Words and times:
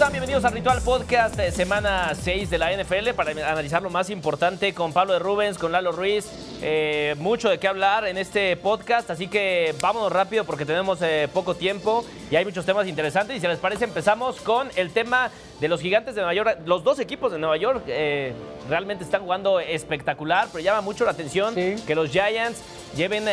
Están? 0.00 0.12
Bienvenidos 0.12 0.46
al 0.46 0.52
Ritual 0.52 0.80
Podcast, 0.80 1.38
semana 1.52 2.14
6 2.14 2.48
de 2.48 2.56
la 2.56 2.72
NFL, 2.72 3.10
para 3.14 3.32
analizar 3.32 3.82
lo 3.82 3.90
más 3.90 4.08
importante 4.08 4.72
con 4.72 4.94
Pablo 4.94 5.12
de 5.12 5.18
Rubens, 5.18 5.58
con 5.58 5.72
Lalo 5.72 5.92
Ruiz. 5.92 6.26
Eh, 6.62 7.14
mucho 7.18 7.50
de 7.50 7.58
qué 7.58 7.68
hablar 7.68 8.06
en 8.06 8.16
este 8.16 8.56
podcast, 8.56 9.10
así 9.10 9.28
que 9.28 9.74
vámonos 9.82 10.10
rápido 10.10 10.44
porque 10.44 10.64
tenemos 10.64 11.02
eh, 11.02 11.28
poco 11.34 11.54
tiempo 11.54 12.02
y 12.30 12.36
hay 12.36 12.46
muchos 12.46 12.64
temas 12.64 12.86
interesantes. 12.86 13.36
Y 13.36 13.40
si 13.40 13.46
les 13.46 13.58
parece, 13.58 13.84
empezamos 13.84 14.40
con 14.40 14.70
el 14.76 14.90
tema 14.90 15.30
de 15.60 15.68
los 15.68 15.82
gigantes 15.82 16.14
de 16.14 16.22
Nueva 16.22 16.32
York. 16.32 16.60
Los 16.64 16.82
dos 16.82 16.98
equipos 16.98 17.30
de 17.30 17.38
Nueva 17.38 17.58
York 17.58 17.84
eh, 17.86 18.32
realmente 18.70 19.04
están 19.04 19.20
jugando 19.20 19.60
espectacular, 19.60 20.48
pero 20.50 20.64
llama 20.64 20.80
mucho 20.80 21.04
la 21.04 21.10
atención 21.10 21.54
que 21.54 21.94
los 21.94 22.10
Giants 22.10 22.62
lleven 22.96 23.26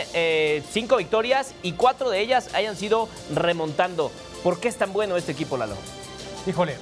cinco 0.70 0.98
victorias 0.98 1.54
y 1.64 1.74
cuatro 1.74 2.10
de 2.10 2.20
ellas 2.20 2.54
hayan 2.54 2.76
sido 2.76 3.08
remontando. 3.34 4.12
¿Por 4.44 4.60
qué 4.60 4.68
es 4.68 4.76
tan 4.76 4.92
bueno 4.92 5.16
este 5.16 5.32
equipo, 5.32 5.56
Lalo? 5.56 5.76
Híjole, 6.48 6.78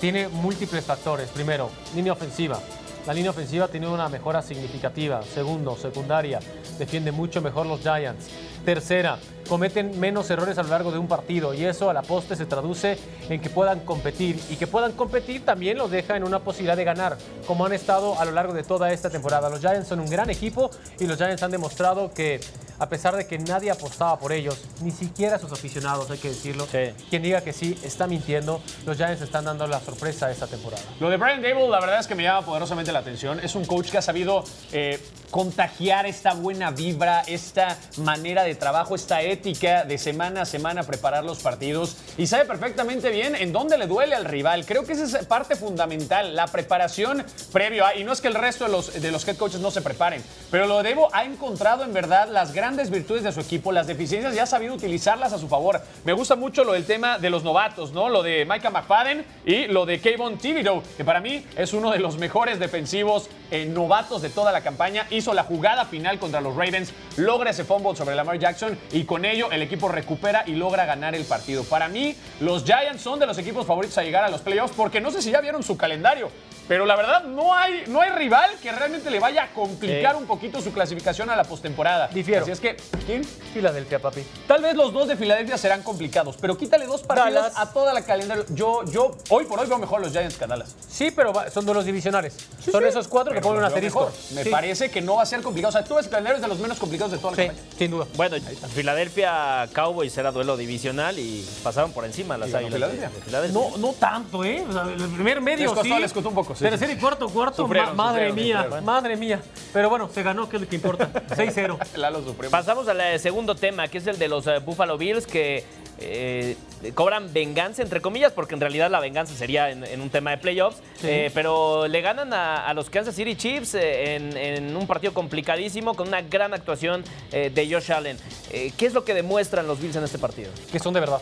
tiene 0.00 0.28
múltiples 0.28 0.84
factores. 0.84 1.28
Primero, 1.30 1.68
línea 1.96 2.12
ofensiva. 2.12 2.60
La 3.08 3.12
línea 3.12 3.32
ofensiva 3.32 3.66
tiene 3.66 3.88
una 3.88 4.08
mejora 4.08 4.40
significativa. 4.40 5.20
Segundo, 5.24 5.76
secundaria, 5.76 6.38
defiende 6.78 7.10
mucho 7.10 7.42
mejor 7.42 7.66
los 7.66 7.80
Giants. 7.80 8.28
Tercera, 8.64 9.18
cometen 9.48 9.98
menos 9.98 10.30
errores 10.30 10.58
a 10.58 10.62
lo 10.62 10.68
largo 10.68 10.92
de 10.92 10.98
un 10.98 11.08
partido 11.08 11.54
y 11.54 11.64
eso 11.64 11.90
a 11.90 11.92
la 11.92 12.02
poste 12.02 12.36
se 12.36 12.46
traduce 12.46 12.98
en 13.28 13.40
que 13.40 13.50
puedan 13.50 13.80
competir 13.80 14.38
y 14.48 14.54
que 14.54 14.68
puedan 14.68 14.92
competir 14.92 15.44
también 15.44 15.76
los 15.76 15.90
deja 15.90 16.16
en 16.16 16.22
una 16.22 16.38
posibilidad 16.38 16.76
de 16.76 16.84
ganar, 16.84 17.16
como 17.48 17.66
han 17.66 17.72
estado 17.72 18.16
a 18.20 18.24
lo 18.24 18.30
largo 18.30 18.52
de 18.52 18.62
toda 18.62 18.92
esta 18.92 19.10
temporada. 19.10 19.48
Los 19.48 19.58
Giants 19.58 19.88
son 19.88 19.98
un 19.98 20.08
gran 20.08 20.30
equipo 20.30 20.70
y 21.00 21.06
los 21.06 21.16
Giants 21.16 21.42
han 21.42 21.50
demostrado 21.50 22.12
que 22.12 22.38
a 22.80 22.88
pesar 22.88 23.14
de 23.14 23.26
que 23.26 23.38
nadie 23.38 23.70
apostaba 23.70 24.18
por 24.18 24.32
ellos, 24.32 24.58
ni 24.82 24.90
siquiera 24.90 25.38
sus 25.38 25.52
aficionados, 25.52 26.10
hay 26.10 26.18
que 26.18 26.28
decirlo, 26.30 26.66
Sí. 26.72 26.78
quien 27.10 27.22
diga 27.22 27.42
que 27.42 27.52
sí 27.52 27.78
está 27.84 28.06
mintiendo, 28.06 28.60
los 28.86 28.96
Giants 28.96 29.22
están 29.22 29.44
dando 29.44 29.66
la 29.66 29.78
sorpresa 29.80 30.30
esta 30.30 30.46
temporada. 30.46 30.82
Lo 30.98 31.10
de 31.10 31.16
Brian 31.16 31.42
Dable, 31.42 31.68
la 31.68 31.78
verdad 31.78 32.00
es 32.00 32.06
que 32.06 32.14
me 32.14 32.22
llama 32.22 32.44
poderosamente 32.44 32.90
la 32.90 33.00
atención. 33.00 33.38
Es 33.40 33.54
un 33.54 33.64
coach 33.66 33.90
que 33.90 33.98
ha 33.98 34.02
sabido 34.02 34.44
eh, 34.72 34.98
contagiar 35.30 36.06
esta 36.06 36.34
buena 36.34 36.70
vibra, 36.70 37.20
esta 37.26 37.76
manera 37.98 38.42
de 38.44 38.54
trabajo, 38.54 38.94
esta 38.94 39.22
ética 39.22 39.84
de 39.84 39.98
semana 39.98 40.42
a 40.42 40.46
semana 40.46 40.82
preparar 40.82 41.22
los 41.24 41.38
partidos 41.40 41.96
y 42.16 42.26
sabe 42.26 42.46
perfectamente 42.46 43.10
bien 43.10 43.36
en 43.36 43.52
dónde 43.52 43.76
le 43.78 43.86
duele 43.86 44.14
al 44.14 44.24
rival. 44.24 44.64
Creo 44.66 44.84
que 44.84 44.94
esa 44.94 45.18
es 45.20 45.26
parte 45.26 45.54
fundamental, 45.54 46.34
la 46.34 46.46
preparación 46.46 47.24
previo 47.52 47.84
a, 47.86 47.94
y 47.94 48.04
no 48.04 48.12
es 48.12 48.20
que 48.20 48.28
el 48.28 48.34
resto 48.34 48.64
de 48.64 48.70
los, 48.70 48.92
de 49.00 49.10
los 49.10 49.26
head 49.28 49.36
coaches 49.36 49.60
no 49.60 49.70
se 49.70 49.82
preparen, 49.82 50.22
pero 50.50 50.66
lo 50.66 50.78
de 50.78 50.88
Debo 50.90 51.08
ha 51.12 51.24
encontrado 51.24 51.84
en 51.84 51.92
verdad 51.92 52.28
las 52.28 52.52
grandes 52.52 52.69
virtudes 52.76 53.22
de 53.22 53.32
su 53.32 53.40
equipo, 53.40 53.72
las 53.72 53.86
deficiencias 53.86 54.34
y 54.34 54.38
ha 54.38 54.46
sabido 54.46 54.74
utilizarlas 54.74 55.32
a 55.32 55.38
su 55.38 55.48
favor. 55.48 55.80
Me 56.04 56.12
gusta 56.12 56.36
mucho 56.36 56.64
lo 56.64 56.72
del 56.72 56.84
tema 56.84 57.18
de 57.18 57.30
los 57.30 57.42
novatos, 57.42 57.92
¿no? 57.92 58.08
Lo 58.08 58.22
de 58.22 58.46
Micah 58.48 58.70
McFadden 58.70 59.24
y 59.44 59.66
lo 59.66 59.86
de 59.86 60.00
Kayvon 60.00 60.38
Thibodeau, 60.38 60.82
que 60.96 61.04
para 61.04 61.20
mí 61.20 61.44
es 61.56 61.72
uno 61.72 61.90
de 61.90 61.98
los 61.98 62.18
mejores 62.18 62.58
defensivos 62.58 63.28
eh, 63.50 63.66
novatos 63.66 64.22
de 64.22 64.30
toda 64.30 64.52
la 64.52 64.62
campaña. 64.62 65.06
Hizo 65.10 65.34
la 65.34 65.42
jugada 65.42 65.84
final 65.84 66.18
contra 66.18 66.40
los 66.40 66.54
Ravens, 66.54 66.92
logra 67.16 67.50
ese 67.50 67.64
fumble 67.64 67.96
sobre 67.96 68.14
Lamar 68.14 68.38
Jackson 68.38 68.78
y 68.92 69.04
con 69.04 69.24
ello 69.24 69.50
el 69.50 69.62
equipo 69.62 69.88
recupera 69.88 70.44
y 70.46 70.52
logra 70.52 70.86
ganar 70.86 71.14
el 71.14 71.24
partido. 71.24 71.64
Para 71.64 71.88
mí, 71.88 72.14
los 72.40 72.64
Giants 72.64 73.02
son 73.02 73.18
de 73.18 73.26
los 73.26 73.38
equipos 73.38 73.66
favoritos 73.66 73.98
a 73.98 74.02
llegar 74.02 74.24
a 74.24 74.28
los 74.28 74.40
playoffs 74.40 74.74
porque 74.76 75.00
no 75.00 75.10
sé 75.10 75.22
si 75.22 75.30
ya 75.30 75.40
vieron 75.40 75.62
su 75.62 75.76
calendario. 75.76 76.30
Pero 76.70 76.86
la 76.86 76.94
verdad, 76.94 77.24
no 77.24 77.52
hay, 77.52 77.82
no 77.88 78.00
hay 78.00 78.10
rival 78.10 78.48
que 78.62 78.70
realmente 78.70 79.10
le 79.10 79.18
vaya 79.18 79.42
a 79.42 79.48
complicar 79.52 80.14
un 80.14 80.24
poquito 80.26 80.60
su 80.62 80.72
clasificación 80.72 81.28
a 81.28 81.34
la 81.34 81.42
postemporada. 81.42 82.06
Difiero. 82.06 82.42
Así 82.42 82.52
es 82.52 82.60
que, 82.60 82.76
¿quién? 83.06 83.24
Filadelfia, 83.24 83.98
papi. 83.98 84.22
Tal 84.46 84.62
vez 84.62 84.76
los 84.76 84.92
dos 84.92 85.08
de 85.08 85.16
Filadelfia 85.16 85.58
serán 85.58 85.82
complicados, 85.82 86.36
pero 86.40 86.56
quítale 86.56 86.86
dos 86.86 87.02
partidos 87.02 87.34
Dallas. 87.34 87.58
a 87.58 87.72
toda 87.72 87.92
la 87.92 88.02
calendario. 88.04 88.44
Yo, 88.50 88.84
yo, 88.84 89.16
hoy 89.30 89.46
por 89.46 89.58
hoy 89.58 89.66
veo 89.66 89.78
mejor 89.78 90.00
los 90.00 90.12
Giants 90.12 90.36
que 90.36 90.44
a 90.44 90.46
Dallas. 90.46 90.76
Sí, 90.88 91.10
pero 91.10 91.32
va- 91.32 91.50
son 91.50 91.64
duelos 91.66 91.84
divisionales. 91.84 92.36
son 92.70 92.86
esos 92.86 93.08
cuatro 93.08 93.34
que 93.34 93.40
ponen 93.40 93.58
un 93.58 93.64
asterisco. 93.64 94.02
mejor. 94.04 94.14
Me 94.36 94.44
Sí. 94.44 94.50
parece 94.50 94.92
que 94.92 95.00
no 95.00 95.16
va 95.16 95.24
a 95.24 95.26
ser 95.26 95.42
complicado. 95.42 95.70
O 95.70 95.72
sea, 95.72 95.82
tú 95.82 95.96
ves 95.96 96.04
el 96.04 96.10
calendario 96.12 96.36
es 96.36 96.42
de 96.42 96.46
los 96.46 96.60
menos 96.60 96.78
complicados 96.78 97.10
de 97.10 97.18
toda 97.18 97.32
la 97.32 97.36
Sí, 97.36 97.46
campaña. 97.48 97.68
sin 97.78 97.90
duda. 97.90 98.06
Bueno, 98.14 98.36
Filadelfia 98.72 99.68
Cowboys 99.74 100.16
era 100.16 100.30
duelo 100.30 100.56
divisional 100.56 101.18
y 101.18 101.44
pasaron 101.64 101.92
por 101.92 102.04
encima 102.04 102.38
las 102.38 102.54
águilas 102.54 102.70
de- 102.70 102.76
Filadelfia. 102.76 103.08
de 103.08 103.22
Filadelfia. 103.22 103.60
No, 103.60 103.76
no 103.76 103.92
tanto, 103.94 104.44
¿eh? 104.44 104.64
O 104.68 104.72
sea, 104.72 104.82
el 104.82 105.08
primer 105.14 105.40
medio 105.40 105.64
Les 105.66 105.72
costó, 105.72 105.82
sí. 105.96 106.00
les 106.00 106.12
costó 106.12 106.28
un 106.28 106.34
poco, 106.36 106.54
sí, 106.60 106.70
Tercer 106.70 106.88
sí, 106.90 106.94
y 106.96 106.98
cuarto, 107.00 107.28
cuarto. 107.28 107.62
Sufrieron, 107.64 107.96
ma- 107.96 108.04
madre 108.04 108.28
sufrieron, 108.28 108.36
mía, 108.48 108.62
sufrieron. 108.62 108.84
madre 108.84 109.16
mía. 109.16 109.40
Pero 109.72 109.90
bueno, 109.90 110.08
se 110.12 110.22
ganó, 110.22 110.48
que 110.48 110.56
es 110.56 110.62
lo 110.62 110.68
que 110.68 110.76
importa. 110.76 111.10
6-0. 111.30 111.96
Lalo 111.96 112.22
Supremo. 112.22 112.50
Pasamos 112.50 112.86
al 112.88 113.00
eh, 113.00 113.18
segundo 113.18 113.54
tema, 113.54 113.88
que 113.88 113.98
es 113.98 114.06
el 114.06 114.18
de 114.18 114.28
los 114.28 114.46
eh, 114.46 114.58
Buffalo 114.58 114.96
Bills, 114.96 115.26
que 115.26 115.64
eh, 115.98 116.56
cobran 116.94 117.32
venganza, 117.32 117.82
entre 117.82 118.00
comillas, 118.00 118.32
porque 118.32 118.54
en 118.54 118.60
realidad 118.60 118.90
la 118.90 119.00
venganza 119.00 119.34
sería 119.34 119.70
en, 119.70 119.84
en 119.84 120.00
un 120.00 120.08
tema 120.10 120.30
de 120.30 120.38
playoffs, 120.38 120.78
eh, 121.02 121.30
pero 121.34 121.86
le 121.88 122.00
ganan 122.00 122.32
a, 122.32 122.66
a 122.66 122.72
los 122.74 122.88
Kansas 122.88 123.14
City 123.14 123.36
Chiefs 123.36 123.74
eh, 123.74 124.14
en, 124.14 124.36
en 124.36 124.76
un 124.76 124.86
partido 124.86 125.12
complicadísimo 125.12 125.94
con 125.94 126.08
una 126.08 126.22
gran 126.22 126.54
actuación 126.54 127.04
eh, 127.32 127.50
de 127.54 127.70
Josh 127.70 127.92
Allen. 127.92 128.16
Eh, 128.50 128.72
¿Qué 128.78 128.86
es 128.86 128.94
lo 128.94 129.04
que 129.04 129.12
demuestran 129.14 129.66
los 129.66 129.80
Bills 129.80 129.96
en 129.96 130.04
este 130.04 130.18
partido? 130.18 130.50
que 130.72 130.78
son 130.78 130.94
de 130.94 131.00
verdad. 131.00 131.20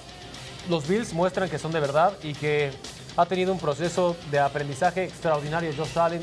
Los 0.68 0.86
Bills 0.86 1.12
muestran 1.12 1.48
que 1.48 1.58
son 1.58 1.72
de 1.72 1.80
verdad 1.80 2.12
y 2.22 2.34
que 2.34 2.70
ha 3.18 3.26
tenido 3.26 3.52
un 3.52 3.58
proceso 3.58 4.16
de 4.30 4.38
aprendizaje 4.38 5.02
extraordinario 5.02 5.72
Josh 5.76 5.98
Allen, 5.98 6.22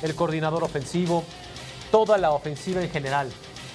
el 0.00 0.14
coordinador 0.14 0.64
ofensivo, 0.64 1.22
toda 1.90 2.16
la 2.16 2.30
ofensiva 2.30 2.80
en 2.80 2.88
general. 2.88 3.28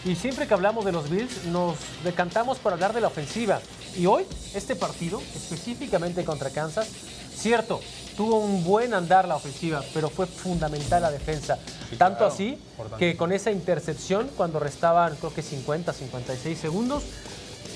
Y 0.03 0.15
siempre 0.15 0.47
que 0.47 0.55
hablamos 0.55 0.83
de 0.83 0.91
los 0.91 1.07
Bills 1.07 1.45
nos 1.45 1.75
decantamos 2.03 2.57
por 2.57 2.73
hablar 2.73 2.91
de 2.93 3.01
la 3.01 3.07
ofensiva. 3.07 3.59
Y 3.95 4.07
hoy, 4.07 4.25
este 4.55 4.75
partido, 4.75 5.21
específicamente 5.35 6.25
contra 6.25 6.49
Kansas, 6.49 6.87
cierto, 7.35 7.81
tuvo 8.17 8.39
un 8.39 8.63
buen 8.63 8.95
andar 8.95 9.27
la 9.27 9.35
ofensiva, 9.35 9.83
pero 9.93 10.09
fue 10.09 10.25
fundamental 10.25 11.03
la 11.03 11.11
defensa. 11.11 11.59
Tanto 11.99 12.17
claro, 12.17 12.33
así 12.33 12.57
importante. 12.71 12.97
que 12.97 13.15
con 13.15 13.31
esa 13.31 13.51
intercepción, 13.51 14.27
cuando 14.35 14.59
restaban 14.59 15.15
creo 15.17 15.31
que 15.31 15.43
50, 15.43 15.93
56 15.93 16.57
segundos, 16.57 17.03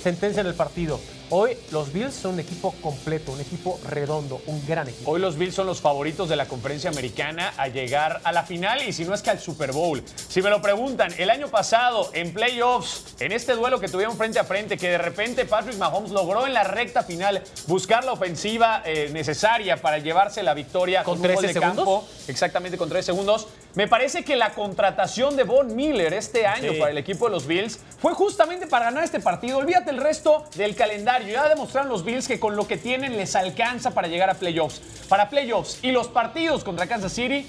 sentencian 0.02 0.48
el 0.48 0.54
partido. 0.54 1.00
Hoy 1.32 1.56
los 1.72 1.94
Bills 1.94 2.16
son 2.16 2.34
un 2.34 2.40
equipo 2.40 2.74
completo, 2.82 3.32
un 3.32 3.40
equipo 3.40 3.80
redondo, 3.88 4.42
un 4.48 4.66
gran 4.66 4.88
equipo. 4.88 5.12
Hoy 5.12 5.22
los 5.22 5.38
Bills 5.38 5.54
son 5.54 5.68
los 5.68 5.80
favoritos 5.80 6.28
de 6.28 6.36
la 6.36 6.48
conferencia 6.48 6.90
americana 6.90 7.54
a 7.56 7.68
llegar 7.68 8.20
a 8.24 8.32
la 8.32 8.44
final 8.44 8.82
y 8.88 8.94
si 8.94 9.06
no 9.06 9.14
es 9.14 9.22
que 9.22 9.30
al 9.30 9.40
Super 9.40 9.72
Bowl. 9.72 10.02
Si 10.28 10.42
me 10.42 10.50
lo 10.50 10.60
preguntan, 10.60 11.14
el 11.20 11.30
año 11.30 11.48
pasado 11.48 12.10
en 12.14 12.34
playoffs, 12.34 13.14
en 13.20 13.32
este 13.32 13.54
duelo 13.54 13.80
que 13.80 13.88
tuvieron 13.88 14.18
frente 14.18 14.40
a 14.40 14.44
frente, 14.44 14.76
que 14.76 14.90
de 14.90 14.98
repente 14.98 15.46
Patrick 15.46 15.78
Mahomes 15.78 16.10
logró 16.10 16.48
en 16.48 16.54
la 16.54 16.64
recta 16.64 17.04
final 17.04 17.44
buscar 17.68 18.04
la 18.04 18.14
ofensiva 18.14 18.82
eh, 18.84 19.10
necesaria 19.14 19.78
para 19.78 20.00
llevarse 20.00 20.42
la 20.42 20.56
victoria 20.56 21.04
¿Con 21.04 21.18
un 21.18 21.22
gol 21.22 21.28
13 21.38 21.48
de 21.48 21.54
segundos? 21.54 21.76
campo, 21.76 22.08
exactamente 22.28 22.78
con 22.78 22.90
tres 22.90 23.06
segundos. 23.06 23.48
Me 23.80 23.88
parece 23.88 24.26
que 24.26 24.36
la 24.36 24.50
contratación 24.50 25.38
de 25.38 25.44
Von 25.44 25.74
Miller 25.74 26.14
este 26.14 26.46
año 26.46 26.74
Sí. 26.74 26.80
para 26.80 26.92
el 26.92 26.98
equipo 26.98 27.28
de 27.28 27.32
los 27.32 27.48
Bills 27.48 27.80
fue 28.02 28.14
justamente 28.14 28.68
para 28.68 28.84
ganar 28.84 29.06
este 29.06 29.22
partido. 29.22 29.58
Olvídate 29.58 29.92
el 29.92 30.02
resto 30.02 30.44
del 30.56 30.76
calendario. 30.76 31.32
Ya 31.32 31.48
demostraron 31.48 31.88
los 31.88 32.04
Bills 32.04 32.28
que 32.28 32.42
con 32.42 32.58
lo 32.58 32.68
que 32.68 32.76
tienen 32.76 33.16
les 33.16 33.38
alcanza 33.38 33.92
para 33.92 34.10
llegar 34.10 34.30
a 34.30 34.34
playoffs. 34.34 34.82
Para 35.08 35.30
playoffs 35.30 35.80
y 35.82 35.94
los 35.94 36.10
partidos 36.10 36.66
contra 36.66 36.88
Kansas 36.88 37.14
City, 37.14 37.48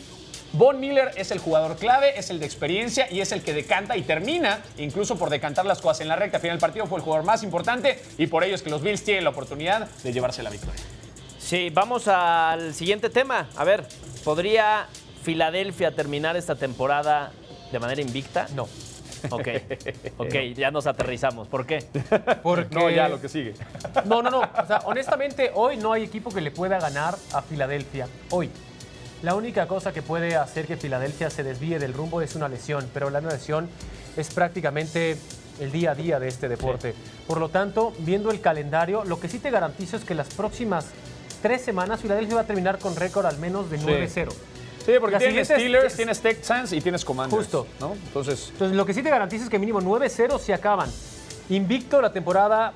Von 0.52 0.78
Miller 0.78 1.10
es 1.16 1.32
el 1.32 1.40
jugador 1.40 1.76
clave, 1.78 2.16
es 2.16 2.30
el 2.30 2.38
de 2.38 2.46
experiencia 2.46 3.10
y 3.10 3.20
es 3.22 3.32
el 3.32 3.42
que 3.42 3.52
decanta 3.52 3.96
y 3.96 4.02
termina 4.02 4.60
incluso 4.78 5.18
por 5.18 5.30
decantar 5.30 5.66
las 5.66 5.80
cosas 5.80 6.02
en 6.02 6.06
la 6.06 6.14
recta 6.14 6.38
final 6.38 6.58
del 6.58 6.60
partido. 6.60 6.86
Fue 6.86 6.98
el 6.98 7.02
jugador 7.02 7.26
más 7.26 7.42
importante 7.42 8.00
y 8.18 8.28
por 8.28 8.44
ello 8.44 8.54
es 8.54 8.62
que 8.62 8.70
los 8.70 8.82
Bills 8.82 9.02
tienen 9.02 9.24
la 9.24 9.30
oportunidad 9.30 9.88
de 10.04 10.12
llevarse 10.12 10.44
la 10.44 10.50
victoria. 10.50 10.80
Sí, 11.40 11.70
vamos 11.70 12.06
al 12.06 12.72
siguiente 12.72 13.10
tema. 13.10 13.48
A 13.56 13.64
ver, 13.64 13.84
¿podría 14.22 14.86
Filadelfia 15.22 15.94
terminar 15.94 16.36
esta 16.36 16.54
temporada 16.54 17.32
de 17.70 17.78
manera 17.78 18.00
invicta? 18.00 18.46
No. 18.54 18.68
Ok, 19.28 19.48
ok, 20.18 20.34
ya 20.56 20.70
nos 20.70 20.86
aterrizamos. 20.86 21.46
¿Por 21.48 21.66
qué? 21.66 21.84
Porque... 22.42 22.74
No, 22.74 22.88
ya 22.88 23.08
lo 23.08 23.20
que 23.20 23.28
sigue. 23.28 23.54
No, 24.06 24.22
no, 24.22 24.30
no. 24.30 24.40
O 24.40 24.66
sea, 24.66 24.80
honestamente, 24.84 25.50
hoy 25.54 25.76
no 25.76 25.92
hay 25.92 26.04
equipo 26.04 26.30
que 26.30 26.40
le 26.40 26.50
pueda 26.50 26.78
ganar 26.78 27.16
a 27.32 27.42
Filadelfia. 27.42 28.08
Hoy. 28.30 28.50
La 29.22 29.34
única 29.34 29.68
cosa 29.68 29.92
que 29.92 30.00
puede 30.00 30.34
hacer 30.36 30.66
que 30.66 30.78
Filadelfia 30.78 31.28
se 31.28 31.42
desvíe 31.42 31.78
del 31.78 31.92
rumbo 31.92 32.22
es 32.22 32.34
una 32.36 32.48
lesión, 32.48 32.88
pero 32.94 33.10
la 33.10 33.20
lesión 33.20 33.68
es 34.16 34.32
prácticamente 34.32 35.18
el 35.60 35.70
día 35.70 35.90
a 35.90 35.94
día 35.94 36.18
de 36.18 36.28
este 36.28 36.48
deporte. 36.48 36.94
Por 37.26 37.38
lo 37.38 37.50
tanto, 37.50 37.92
viendo 37.98 38.30
el 38.30 38.40
calendario, 38.40 39.04
lo 39.04 39.20
que 39.20 39.28
sí 39.28 39.38
te 39.38 39.50
garantizo 39.50 39.98
es 39.98 40.04
que 40.04 40.14
las 40.14 40.32
próximas 40.32 40.86
tres 41.42 41.60
semanas 41.60 42.00
Filadelfia 42.00 42.36
va 42.36 42.40
a 42.42 42.46
terminar 42.46 42.78
con 42.78 42.96
récord 42.96 43.26
al 43.26 43.36
menos 43.36 43.70
de 43.70 43.78
9-0. 43.78 44.30
Sí, 44.30 44.36
porque 45.00 45.12
Las 45.12 45.22
tienes 45.22 45.48
Steelers, 45.48 45.96
tienes 45.96 46.20
Texans 46.20 46.72
y 46.72 46.80
tienes 46.80 47.04
Commanders. 47.04 47.42
Justo. 47.42 47.66
¿no? 47.78 47.92
Entonces, 47.92 48.48
Entonces, 48.52 48.76
lo 48.76 48.84
que 48.86 48.94
sí 48.94 49.02
te 49.02 49.10
garantiza 49.10 49.44
es 49.44 49.50
que 49.50 49.58
mínimo 49.58 49.80
9-0 49.80 50.38
se 50.38 50.54
acaban. 50.54 50.90
Invicto 51.48 52.00
la 52.00 52.12
temporada, 52.12 52.72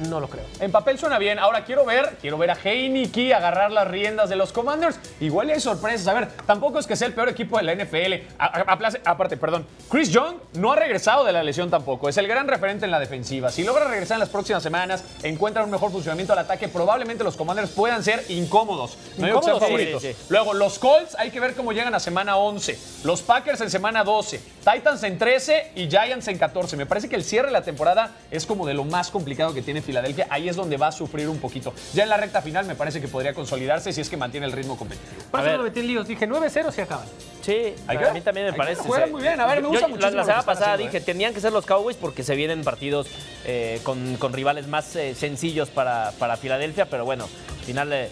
no 0.00 0.20
lo 0.20 0.28
creo. 0.28 0.44
En 0.60 0.72
papel 0.72 0.98
suena 0.98 1.18
bien. 1.18 1.38
Ahora 1.38 1.64
quiero 1.64 1.84
ver, 1.84 2.16
quiero 2.20 2.36
ver 2.38 2.50
a 2.50 2.56
Heineke 2.62 3.34
agarrar 3.34 3.70
las 3.72 3.86
riendas 3.88 4.28
de 4.28 4.36
los 4.36 4.52
Commanders. 4.52 4.98
Igual 5.20 5.50
hay 5.50 5.60
sorpresas. 5.60 6.06
A 6.08 6.14
ver, 6.14 6.28
tampoco 6.46 6.78
es 6.78 6.86
que 6.86 6.96
sea 6.96 7.06
el 7.06 7.14
peor 7.14 7.28
equipo 7.28 7.56
de 7.58 7.62
la 7.64 7.72
NFL. 7.72 8.26
A- 8.38 8.46
a- 8.46 8.64
aplace- 8.76 9.00
aparte, 9.04 9.36
perdón. 9.36 9.66
Chris 9.90 10.10
Young 10.10 10.36
no 10.54 10.72
ha 10.72 10.76
regresado 10.76 11.24
de 11.24 11.32
la 11.32 11.42
lesión 11.42 11.70
tampoco. 11.70 12.08
Es 12.08 12.16
el 12.16 12.26
gran 12.26 12.48
referente 12.48 12.84
en 12.84 12.90
la 12.90 12.98
defensiva. 12.98 13.50
Si 13.50 13.62
logra 13.64 13.84
regresar 13.84 14.16
en 14.16 14.20
las 14.20 14.28
próximas 14.30 14.62
semanas, 14.62 15.04
encuentran 15.22 15.64
un 15.66 15.70
mejor 15.70 15.90
funcionamiento 15.92 16.32
al 16.32 16.40
ataque, 16.40 16.68
probablemente 16.68 17.22
los 17.24 17.36
Commanders 17.36 17.70
puedan 17.70 18.02
ser 18.02 18.24
incómodos. 18.28 18.96
No 19.18 19.26
digo 19.26 19.40
que 19.40 19.44
sean 19.46 19.56
Incómodos, 19.56 19.58
sí, 19.58 19.64
favoritos. 19.66 20.02
sí, 20.02 20.12
sí. 20.12 20.26
Luego, 20.28 20.54
los 20.54 20.78
Colts, 20.78 21.14
hay 21.18 21.30
que 21.30 21.40
ver 21.40 21.54
cómo 21.54 21.72
llegan 21.72 21.94
a 21.94 22.00
semana 22.00 22.36
11. 22.36 22.78
Los 23.04 23.22
Packers 23.22 23.60
en 23.60 23.70
semana 23.70 24.02
12. 24.04 24.40
Titans 24.64 25.02
en 25.02 25.18
13 25.18 25.72
y 25.76 25.88
Giants 25.88 26.28
en 26.28 26.38
14. 26.38 26.76
Me 26.76 26.86
parece 26.86 27.08
que 27.08 27.16
el 27.16 27.24
cierre 27.24 27.46
de 27.48 27.52
la 27.52 27.62
temporada 27.62 28.12
es 28.30 28.46
como 28.46 28.66
de 28.66 28.74
lo 28.74 28.84
más 28.84 29.10
complicado 29.10 29.54
que 29.54 29.62
tiene 29.62 29.82
Filadelfia. 29.84 30.26
Ahí 30.30 30.48
es 30.48 30.56
donde 30.56 30.76
va 30.76 30.88
a 30.88 30.92
sufrir 30.92 31.28
un 31.28 31.38
poquito. 31.38 31.72
Ya 31.92 32.02
en 32.02 32.08
la 32.08 32.16
recta 32.16 32.42
final 32.42 32.66
me 32.66 32.74
parece 32.74 33.00
que 33.00 33.08
podría 33.08 33.34
consolidarse 33.34 33.92
si 33.92 34.00
es 34.00 34.08
que 34.08 34.16
mantiene 34.16 34.46
el 34.46 34.52
ritmo 34.52 34.76
competitivo. 34.76 35.22
Por 35.30 35.40
eso 35.46 35.58
me 35.58 35.64
metí 35.64 35.80
en 35.80 35.86
líos. 35.86 36.08
Dije 36.08 36.26
9-0 36.28 36.70
se 36.72 36.82
acaban. 36.82 37.06
Sí, 37.42 37.74
Hay 37.86 37.98
a 37.98 38.12
mí 38.12 38.20
también 38.22 38.46
me 38.46 38.52
parece. 38.54 38.82
juegan 38.82 39.12
muy 39.12 39.20
bien. 39.22 39.38
A 39.38 39.46
ver, 39.46 39.56
me 39.58 39.62
Yo- 39.64 39.68
gusta 39.68 39.86
muchísimo 39.88 40.10
La, 40.10 40.10
la 40.10 40.16
lo 40.16 40.22
que 40.22 40.26
semana 40.32 40.46
pasada 40.46 40.72
haciendo, 40.74 40.92
dije, 40.92 41.02
¿eh? 41.02 41.06
tenían 41.06 41.34
que 41.34 41.40
ser 41.40 41.52
los 41.52 41.66
Cowboys 41.66 41.96
porque 41.96 42.22
se 42.22 42.34
vienen 42.34 42.64
partidos 42.64 43.06
eh, 43.44 43.80
con, 43.82 44.16
con 44.16 44.32
rivales 44.32 44.66
más 44.66 44.96
eh, 44.96 45.14
sencillos 45.14 45.68
para, 45.68 46.12
para 46.18 46.36
Filadelfia, 46.38 46.86
pero 46.88 47.04
bueno, 47.04 47.28
al 47.58 47.64
final 47.66 47.92
eh, 47.92 48.08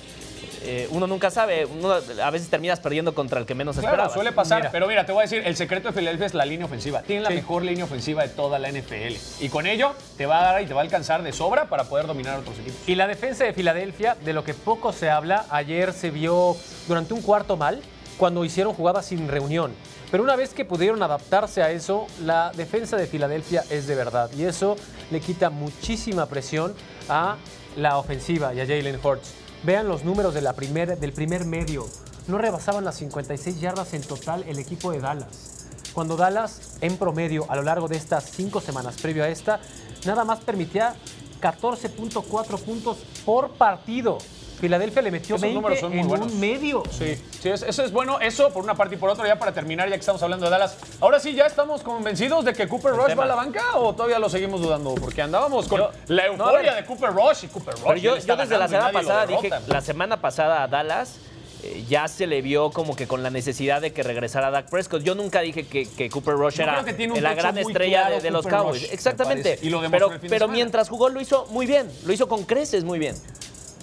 eh, 0.64 0.88
uno 0.91 1.06
nunca 1.06 1.31
sabe, 1.31 1.64
uno 1.67 1.93
a 1.93 2.31
veces 2.31 2.49
terminas 2.49 2.81
perdiendo 2.81 3.14
contra 3.14 3.38
el 3.41 3.47
que 3.47 3.55
menos 3.55 3.76
Claro, 3.76 3.88
esperaba. 3.91 4.14
suele 4.14 4.32
pasar, 4.32 4.59
Mira. 4.61 4.70
pero 4.70 4.87
mira, 4.87 5.05
te 5.06 5.12
voy 5.12 5.20
a 5.20 5.23
decir, 5.23 5.43
el 5.44 5.56
secreto 5.56 5.88
de 5.88 5.94
Filadelfia 5.94 6.26
es 6.26 6.35
la 6.35 6.44
línea 6.44 6.67
ofensiva. 6.67 7.03
Tienen 7.03 7.25
la 7.25 7.31
mejor 7.31 7.62
línea 7.62 7.85
ofensiva 7.85 8.23
de 8.23 8.29
toda 8.29 8.59
la 8.59 8.69
NFL. 8.70 9.17
Y 9.41 9.49
con 9.49 9.67
ello 9.67 9.94
te 10.17 10.26
va 10.26 10.41
a 10.41 10.53
dar 10.53 10.62
y 10.62 10.67
te 10.67 10.75
va 10.75 10.81
a 10.81 10.85
alcanzar 10.85 11.23
de 11.23 11.32
sobra 11.32 11.69
para 11.69 11.85
poder 11.85 12.06
dominar 12.06 12.37
a 12.37 12.38
otros 12.41 12.59
equipos. 12.59 12.79
Y 12.87 12.94
la 12.94 13.06
defensa 13.06 13.44
de 13.44 13.53
Filadelfia, 13.53 14.17
de 14.25 14.32
lo 14.32 14.44
que 14.44 14.55
poco 14.55 14.93
se 14.93 15.11
habla, 15.11 15.47
ayer 15.50 15.93
se 15.93 16.11
vio 16.11 16.56
durante 16.88 17.15
un 17.15 17.23
cuarto 17.23 17.56
mal 17.56 17.82
cuando 18.19 18.44
hicieron 18.44 18.75
jugadas 18.75 19.06
sin 19.06 19.29
reunión. 19.29 19.73
Pero 20.11 20.23
una 20.23 20.37
vez 20.37 20.53
que 20.53 20.65
pudieron 20.67 21.03
adaptarse 21.03 21.62
a 21.62 21.70
eso, 21.70 22.06
la 22.23 22.53
defensa 22.55 22.97
de 22.99 23.06
Filadelfia 23.06 23.65
es 23.70 23.87
de 23.87 23.94
verdad. 23.94 24.31
Y 24.37 24.44
eso 24.44 24.76
le 25.11 25.20
quita 25.20 25.49
muchísima 25.49 26.26
presión 26.26 26.75
a 27.08 27.37
la 27.76 27.97
ofensiva 27.97 28.53
y 28.53 28.61
a 28.61 28.67
Jalen 28.67 28.99
Hurts. 29.03 29.32
Vean 29.64 29.87
los 29.87 30.03
números 30.05 30.35
del 30.35 31.12
primer 31.12 31.44
medio. 31.44 31.87
No 32.26 32.37
rebasaban 32.37 32.85
las 32.85 32.97
56 32.97 33.61
yardas 33.61 33.94
en 33.94 34.03
total 34.03 34.44
el 34.49 34.59
equipo 34.59 34.91
de 34.91 34.99
Dallas. 34.99 35.69
Cuando 35.93 36.17
Dallas, 36.17 36.79
en 36.81 36.97
promedio, 36.97 37.47
a 37.49 37.55
lo 37.55 37.62
largo 37.62 37.87
de 37.87 37.97
estas 37.97 38.25
cinco 38.25 38.61
semanas 38.61 38.97
previo 39.00 39.23
a 39.23 39.29
esta, 39.29 39.61
nada 40.05 40.25
más 40.25 40.41
permitía 40.41 40.97
14.4 41.41 42.59
puntos 42.59 42.99
por 43.25 43.50
partido. 43.50 44.19
Filadelfia 44.61 45.03
le 45.03 45.11
metió 45.11 45.35
Esos 45.37 45.43
20 45.43 45.55
números 45.55 45.81
son 45.81 45.91
muy 45.91 46.01
en 46.01 46.09
buenos. 46.09 46.33
un 46.33 46.41
medio. 46.41 46.83
Sí, 46.91 47.17
sí, 47.41 47.49
es- 47.49 47.63
eso 47.63 47.83
es 47.85 47.91
bueno, 47.93 48.21
eso 48.21 48.51
por 48.51 48.63
una 48.63 48.75
parte 48.75 48.95
y 48.95 48.99
por 48.99 49.11
otra, 49.11 49.27
ya 49.27 49.39
para 49.39 49.53
terminar, 49.53 49.89
ya 49.89 49.95
que 49.97 50.01
estamos 50.01 50.23
hablando 50.23 50.47
de 50.47 50.51
Dallas. 50.53 50.77
Ahora 51.01 51.19
sí, 51.21 51.35
¿ya 51.35 51.47
estamos 51.47 51.83
convencidos 51.83 52.45
de 52.45 52.53
que 52.53 52.69
Cooper 52.69 52.93
Rush 52.93 53.19
va 53.19 53.25
a 53.25 53.27
la 53.27 53.35
banca 53.35 53.63
o 53.77 53.95
todavía 53.95 54.19
lo 54.19 54.29
seguimos 54.29 54.61
dudando? 54.63 54.95
Porque 54.95 55.23
andábamos 55.23 55.67
con 55.69 55.79
Yo- 55.79 55.91
la 56.09 56.27
euforia 56.27 56.75
de 56.75 56.85
Cooper 56.85 57.11
Rush 57.11 57.45
y 57.45 57.47
Cooper 57.49 57.75
Rush. 57.75 57.83
Pero 57.85 57.97
yo, 57.97 58.17
yo 58.19 58.37
desde 58.37 58.59
la 58.59 58.69
semana 58.69 58.93
pasada 58.93 59.27
dije, 59.27 59.51
la 59.67 59.81
semana 59.81 60.21
pasada 60.21 60.63
a 60.63 60.69
Dallas 60.69 61.17
eh, 61.65 61.85
ya 61.89 62.09
se 62.09 62.27
le 62.27 62.43
vio 62.43 62.71
como 62.73 62.97
que 62.97 63.07
con 63.07 63.23
la 63.23 63.31
necesidad 63.31 63.81
de 63.81 63.93
que 63.93 64.03
regresara 64.03 64.51
Dak 64.51 64.69
Prescott. 64.69 65.03
Yo 65.05 65.15
nunca 65.15 65.41
dije 65.43 65.65
que, 65.65 65.89
que 65.89 66.11
Cooper 66.11 66.35
Rush 66.35 66.55
Yo 66.57 66.65
era 66.65 66.83
la 67.21 67.35
gran 67.35 67.57
estrella 67.57 68.01
claro 68.01 68.15
de, 68.17 68.21
de 68.21 68.31
los 68.33 68.45
Cowboys. 68.49 68.83
Rush, 68.83 68.93
Exactamente. 68.93 69.61
Y 69.63 69.71
lo 69.71 69.81
pero 69.89 70.11
semana. 70.21 70.47
mientras 70.53 70.89
jugó 70.89 71.09
lo 71.09 71.21
hizo 71.21 71.47
muy 71.51 71.67
bien. 71.67 71.89
Lo 72.05 72.13
hizo 72.13 72.27
con 72.29 72.43
creces 72.45 72.83
muy 72.83 72.99
bien. 72.99 73.15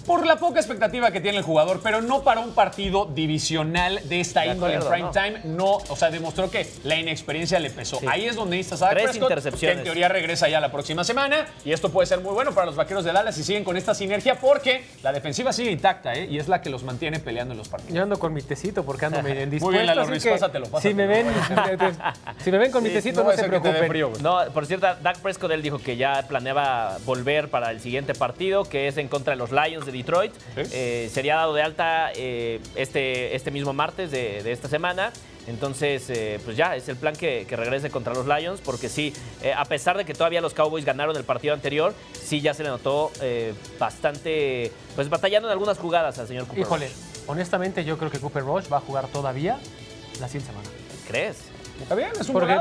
Por 0.06 0.26
la 0.26 0.36
poca 0.36 0.60
expectativa 0.60 1.10
que 1.10 1.20
tiene 1.20 1.38
el 1.38 1.44
jugador, 1.44 1.80
pero 1.82 2.00
no 2.00 2.22
para 2.22 2.40
un 2.40 2.52
partido 2.52 3.06
divisional 3.06 4.00
de 4.08 4.20
esta 4.20 4.40
De 4.42 4.48
índole 4.48 4.76
acuerdo, 4.76 4.94
en 4.94 5.10
prime 5.10 5.40
time, 5.42 5.54
no, 5.56 5.76
o 5.88 5.96
sea, 5.96 6.10
demostró 6.10 6.50
que 6.50 6.66
la 6.84 6.96
inexperiencia 6.96 7.58
le 7.60 7.70
pesó. 7.70 7.98
Sí. 8.00 8.06
Ahí 8.08 8.26
es 8.26 8.36
donde 8.36 8.56
necesitas 8.56 8.82
a 8.82 8.86
Dak 8.86 8.94
Tres 8.94 9.04
Prescott, 9.04 9.28
que 9.28 9.34
intercepciones. 9.34 9.78
en 9.78 9.84
teoría 9.84 10.08
regresa 10.08 10.48
ya 10.48 10.60
la 10.60 10.70
próxima 10.72 11.04
semana, 11.04 11.46
y 11.64 11.72
esto 11.72 11.90
puede 11.90 12.06
ser 12.06 12.20
muy 12.20 12.32
bueno 12.32 12.52
para 12.52 12.66
los 12.66 12.76
vaqueros 12.76 13.04
de 13.04 13.12
Dallas 13.12 13.34
si 13.34 13.44
siguen 13.44 13.64
con 13.64 13.76
esta 13.76 13.94
sinergia, 13.94 14.36
porque 14.40 14.84
la 15.02 15.12
defensiva 15.12 15.52
sigue 15.52 15.70
intacta, 15.70 16.14
¿eh? 16.14 16.26
y 16.30 16.38
es 16.38 16.48
la 16.48 16.60
que 16.62 16.70
los 16.70 16.82
mantiene 16.82 17.18
peleando 17.20 17.52
en 17.52 17.58
los 17.58 17.68
partidos. 17.68 17.94
Yo 17.94 18.02
ando 18.02 18.18
con 18.18 18.32
mi 18.32 18.42
tecito 18.42 18.84
porque 18.84 19.06
ando 19.06 19.22
medio 19.22 19.42
indispuesto. 19.44 19.72
bien, 19.72 19.86
Lalo 19.86 20.04
Ruiz, 20.06 20.22
que 20.22 20.30
pásatelo, 20.30 20.66
Si 20.80 20.94
me 20.94 21.06
ven, 21.06 21.26
si 22.44 22.50
me 22.50 22.58
ven 22.58 22.70
con 22.70 22.82
mi 22.82 22.90
tecito, 22.90 23.22
no 23.22 23.30
no, 23.30 23.36
se 23.36 23.42
que 23.42 23.48
preocupen. 23.48 23.88
frío. 23.88 24.12
No, 24.20 24.40
por 24.52 24.66
cierto, 24.66 24.86
Dak 25.02 25.18
Prescott 25.18 25.50
él 25.52 25.62
dijo 25.62 25.78
que 25.78 25.96
ya 25.96 26.24
planeaba 26.28 26.98
volver 27.04 27.48
para 27.48 27.70
el 27.70 27.80
siguiente 27.80 28.14
partido, 28.14 28.64
que 28.64 28.88
es 28.88 28.96
en 28.96 29.08
contra 29.08 29.32
de 29.32 29.36
los 29.38 29.50
Lions 29.52 29.86
de 29.90 29.98
Detroit. 29.98 30.32
Sí. 30.32 30.62
Eh, 30.72 31.10
sería 31.12 31.36
dado 31.36 31.54
de 31.54 31.62
alta 31.62 32.12
eh, 32.14 32.60
este, 32.74 33.34
este 33.34 33.50
mismo 33.50 33.72
martes 33.72 34.10
de, 34.10 34.42
de 34.42 34.52
esta 34.52 34.68
semana. 34.68 35.12
Entonces, 35.46 36.08
eh, 36.10 36.38
pues 36.44 36.56
ya, 36.56 36.76
es 36.76 36.88
el 36.88 36.96
plan 36.96 37.16
que, 37.16 37.46
que 37.48 37.56
regrese 37.56 37.90
contra 37.90 38.14
los 38.14 38.26
Lions, 38.26 38.60
porque 38.60 38.88
sí, 38.88 39.12
eh, 39.42 39.52
a 39.52 39.64
pesar 39.64 39.96
de 39.96 40.04
que 40.04 40.14
todavía 40.14 40.40
los 40.40 40.54
Cowboys 40.54 40.84
ganaron 40.84 41.16
el 41.16 41.24
partido 41.24 41.54
anterior, 41.54 41.94
sí 42.12 42.40
ya 42.40 42.54
se 42.54 42.62
le 42.62 42.68
notó 42.68 43.10
eh, 43.20 43.54
bastante, 43.78 44.70
pues 44.94 45.08
batallando 45.08 45.48
en 45.48 45.52
algunas 45.52 45.78
jugadas 45.78 46.18
al 46.18 46.28
señor 46.28 46.46
Cooper. 46.46 46.60
Híjole, 46.60 46.86
Rush. 46.86 46.94
honestamente 47.26 47.84
yo 47.84 47.98
creo 47.98 48.10
que 48.10 48.18
Cooper 48.18 48.44
Rush 48.44 48.66
va 48.72 48.76
a 48.78 48.80
jugar 48.80 49.08
todavía 49.08 49.58
la 50.20 50.28
siguiente 50.28 50.52
semana. 50.52 50.68
¿Crees? 51.08 51.38
Está 51.82 51.94
bien, 51.94 52.10
es 52.20 52.28
un 52.28 52.34
Porque 52.34 52.60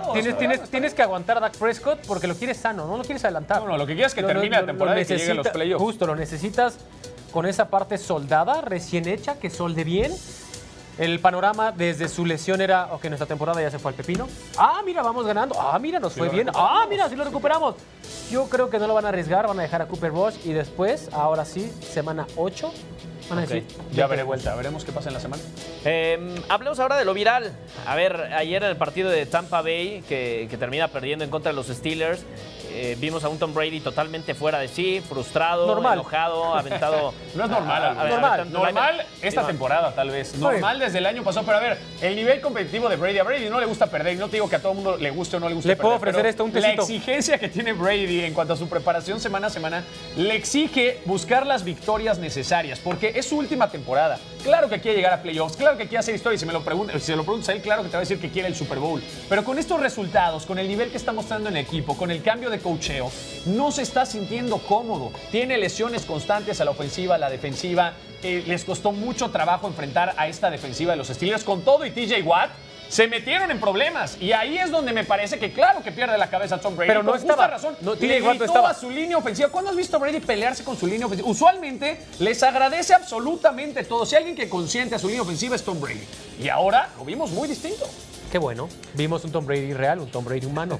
tienes, 0.71 0.93
que 0.93 1.01
aguantar 1.03 1.37
a 1.37 1.41
Dak 1.41 1.57
Prescott 1.57 1.99
porque 2.07 2.25
lo 2.25 2.35
quieres 2.35 2.57
sano, 2.57 2.87
no 2.87 2.97
lo 2.97 3.03
quieres 3.03 3.23
adelantar. 3.25 3.61
No, 3.61 3.67
no, 3.67 3.77
lo 3.77 3.85
que 3.85 3.93
quieres 3.93 4.13
es 4.13 4.15
que 4.15 4.23
termine 4.23 4.55
la 4.55 4.65
temporada 4.65 4.99
y 5.01 5.05
que 5.05 5.17
llegue 5.17 5.31
a 5.31 5.35
los 5.35 5.49
playoffs. 5.49 5.83
Justo, 5.83 6.07
lo 6.07 6.15
necesitas 6.15 6.77
con 7.31 7.45
esa 7.45 7.69
parte 7.69 7.97
soldada, 7.97 8.61
recién 8.61 9.07
hecha, 9.07 9.39
que 9.39 9.49
solde 9.49 9.83
bien. 9.83 10.13
El 10.97 11.21
panorama 11.21 11.71
desde 11.71 12.09
su 12.09 12.25
lesión 12.25 12.59
era, 12.59 12.89
ok, 12.91 13.05
nuestra 13.05 13.25
temporada 13.25 13.61
ya 13.61 13.71
se 13.71 13.79
fue 13.79 13.91
al 13.91 13.95
pepino. 13.95 14.27
Ah, 14.57 14.81
mira, 14.85 15.01
vamos 15.01 15.25
ganando. 15.25 15.55
Ah, 15.57 15.79
mira, 15.79 15.97
nos 15.97 16.11
fue 16.11 16.27
bien. 16.27 16.49
Ah, 16.53 16.85
mira, 16.89 17.07
sí 17.07 17.15
lo 17.15 17.23
recuperamos. 17.23 17.75
Yo 18.29 18.49
creo 18.49 18.69
que 18.69 18.79
no 18.79 18.85
lo 18.85 18.93
van 18.93 19.05
a 19.05 19.09
arriesgar, 19.09 19.47
van 19.47 19.57
a 19.59 19.61
dejar 19.61 19.81
a 19.81 19.87
Cooper 19.87 20.11
Rush 20.11 20.35
y 20.43 20.51
después, 20.51 21.09
ahora 21.13 21.45
sí, 21.45 21.71
semana 21.81 22.27
8, 22.35 22.73
van 23.29 23.39
a 23.39 23.43
Ok. 23.43 23.47
decir, 23.49 23.63
Ya 23.93 24.07
veremos, 24.07 24.27
vuelta. 24.27 24.55
veremos 24.55 24.83
qué 24.83 24.91
pasa 24.91 25.09
en 25.09 25.13
la 25.13 25.19
semana. 25.19 25.41
Eh, 25.85 26.35
hablemos 26.49 26.79
ahora 26.79 26.97
de 26.97 27.05
lo 27.05 27.13
viral. 27.13 27.51
A 27.85 27.95
ver, 27.95 28.15
ayer 28.33 28.63
en 28.63 28.69
el 28.69 28.75
partido 28.77 29.09
de 29.09 29.25
Tampa 29.25 29.61
Bay, 29.61 30.03
que, 30.07 30.47
que 30.49 30.57
termina 30.57 30.87
perdiendo 30.87 31.23
en 31.23 31.31
contra 31.31 31.51
de 31.51 31.55
los 31.55 31.67
Steelers, 31.67 32.21
eh, 32.71 32.95
vimos 32.99 33.23
a 33.23 33.29
un 33.29 33.39
Tom 33.39 33.53
Brady 33.53 33.79
totalmente 33.79 34.35
fuera 34.35 34.59
de 34.59 34.67
sí, 34.67 35.01
frustrado, 35.07 35.65
Normal. 35.67 35.93
enojado, 35.93 36.53
aventado. 36.55 37.13
No 37.35 37.43
es 37.45 37.49
normal, 37.49 37.83
a- 37.83 38.01
a- 38.01 38.07
Normal. 38.09 38.51
Normal 38.51 39.05
esta 39.21 39.45
temporada, 39.45 39.93
tal 39.95 40.09
vez. 40.11 40.35
Normal 40.37 40.79
desde 40.79 40.97
el 40.99 41.05
año 41.05 41.23
pasado. 41.23 41.45
Pero 41.45 41.57
a 41.57 41.61
ver, 41.61 41.77
el 42.01 42.15
nivel 42.15 42.41
competitivo 42.41 42.87
de 42.89 42.95
Brady. 42.95 43.19
A 43.19 43.23
Brady 43.23 43.49
no 43.49 43.59
le 43.59 43.65
gusta 43.65 43.87
perder. 43.87 44.13
Y 44.13 44.17
no 44.17 44.27
te 44.27 44.37
digo 44.37 44.49
que 44.49 44.55
a 44.55 44.59
todo 44.59 44.71
el 44.71 44.75
mundo 44.77 44.97
le 44.97 45.09
guste 45.11 45.37
o 45.37 45.39
no 45.39 45.47
le 45.49 45.55
guste 45.55 45.67
Le 45.69 45.75
perder. 45.75 45.81
puedo 45.83 45.95
ofrecer 45.95 46.25
esto, 46.25 46.43
un 46.43 46.53
La 46.53 46.61
tecito. 46.61 46.81
exigencia 46.83 47.37
que 47.37 47.49
tiene 47.49 47.73
Brady 47.73 48.21
en 48.23 48.33
cuanto 48.33 48.53
a 48.53 48.57
su 48.57 48.67
preparación 48.69 49.19
semana 49.19 49.47
a 49.47 49.49
semana 49.49 49.83
le 50.15 50.35
exige 50.35 50.99
buscar 51.05 51.45
las 51.45 51.63
victorias 51.63 52.19
necesarias. 52.19 52.79
Porque 52.79 53.13
es 53.19 53.27
su 53.27 53.37
última 53.37 53.69
temporada. 53.69 54.19
Claro 54.43 54.69
que 54.69 54.79
quiere 54.79 54.97
llegar 54.97 55.13
a 55.13 55.21
playoffs. 55.21 55.57
Claro 55.57 55.77
que 55.77 55.83
quiere 55.83 55.99
hacer 55.99 56.15
historia. 56.15 56.35
Y 56.35 56.39
si 56.39 56.45
me 56.45 56.53
lo 56.53 56.63
pregunta, 56.63 56.93
si 56.93 56.99
se 56.99 57.15
lo 57.15 57.23
preguntas 57.23 57.49
a 57.49 57.53
él, 57.53 57.61
claro 57.61 57.83
que 57.83 57.89
te 57.89 57.93
va 57.93 57.99
a 57.99 58.01
decir 58.01 58.19
que 58.19 58.29
quiere 58.29 58.47
el 58.47 58.55
Super 58.55 58.79
Bowl. 58.79 59.01
Pero 59.27 59.43
con 59.43 59.59
estos 59.59 59.79
resultados, 59.79 60.45
con 60.45 60.59
el 60.59 60.67
nivel 60.67 60.89
que 60.91 60.97
está 60.97 61.11
mostrando 61.11 61.49
en 61.49 61.57
el 61.57 61.65
equipo, 61.65 61.97
con 61.97 62.11
el 62.11 62.21
cambio 62.21 62.49
de 62.49 62.59
cocheo, 62.59 63.11
no 63.45 63.71
se 63.71 63.81
está 63.81 64.05
sintiendo 64.05 64.57
cómodo. 64.59 65.11
Tiene 65.31 65.57
lesiones 65.57 66.05
constantes 66.05 66.61
a 66.61 66.65
la 66.65 66.71
ofensiva, 66.71 67.15
a 67.15 67.17
la 67.17 67.29
defensiva. 67.29 67.93
Eh, 68.23 68.43
les 68.47 68.65
costó 68.65 68.91
mucho 68.91 69.29
trabajo 69.29 69.67
enfrentar 69.67 70.13
a 70.17 70.27
esta 70.27 70.49
defensiva 70.49 70.91
de 70.91 70.97
los 70.97 71.07
Steelers 71.07 71.43
con 71.43 71.61
todo 71.61 71.85
y 71.85 71.91
TJ 71.91 72.23
Watt. 72.23 72.51
Se 72.89 73.07
metieron 73.07 73.51
en 73.51 73.59
problemas 73.59 74.17
y 74.19 74.31
ahí 74.31 74.57
es 74.57 74.71
donde 74.71 74.91
me 74.93 75.03
parece 75.03 75.37
que 75.37 75.53
claro 75.53 75.83
que 75.83 75.91
pierde 75.91 76.17
la 76.17 76.29
cabeza 76.29 76.59
Tom 76.59 76.75
Brady. 76.75 76.87
Pero 76.87 77.03
no 77.03 77.11
Con 77.11 77.19
justa 77.19 77.33
estaba. 77.33 77.47
razón. 77.47 77.77
No, 77.81 77.93
le 77.93 78.13
Watt 78.15 78.23
no 78.23 78.29
gritó 78.31 78.45
estaba. 78.45 78.69
a 78.71 78.73
su 78.73 78.89
línea 78.89 79.17
ofensiva. 79.17 79.49
¿Cuándo 79.49 79.69
has 79.69 79.77
visto 79.77 79.95
a 79.97 79.99
Brady 79.99 80.19
pelearse 80.19 80.63
con 80.63 80.75
su 80.75 80.87
línea 80.87 81.05
ofensiva? 81.05 81.29
Usualmente 81.29 82.01
les 82.17 82.41
agradece 82.41 82.93
absolutamente 82.95 83.83
todo. 83.83 84.05
Si 84.05 84.15
alguien 84.15 84.35
que 84.35 84.49
consiente 84.49 84.95
a 84.95 84.99
su 84.99 85.07
línea 85.07 85.21
ofensiva 85.21 85.55
es 85.55 85.63
Tom 85.63 85.79
Brady. 85.79 86.03
Y 86.41 86.49
ahora 86.49 86.89
lo 86.97 87.05
vimos 87.05 87.29
muy 87.31 87.47
distinto. 87.47 87.87
Qué 88.31 88.37
bueno. 88.37 88.69
Vimos 88.93 89.23
un 89.25 89.31
Tom 89.31 89.45
Brady 89.45 89.73
real, 89.73 89.99
un 89.99 90.11
Tom 90.11 90.23
Brady 90.23 90.45
humano. 90.45 90.79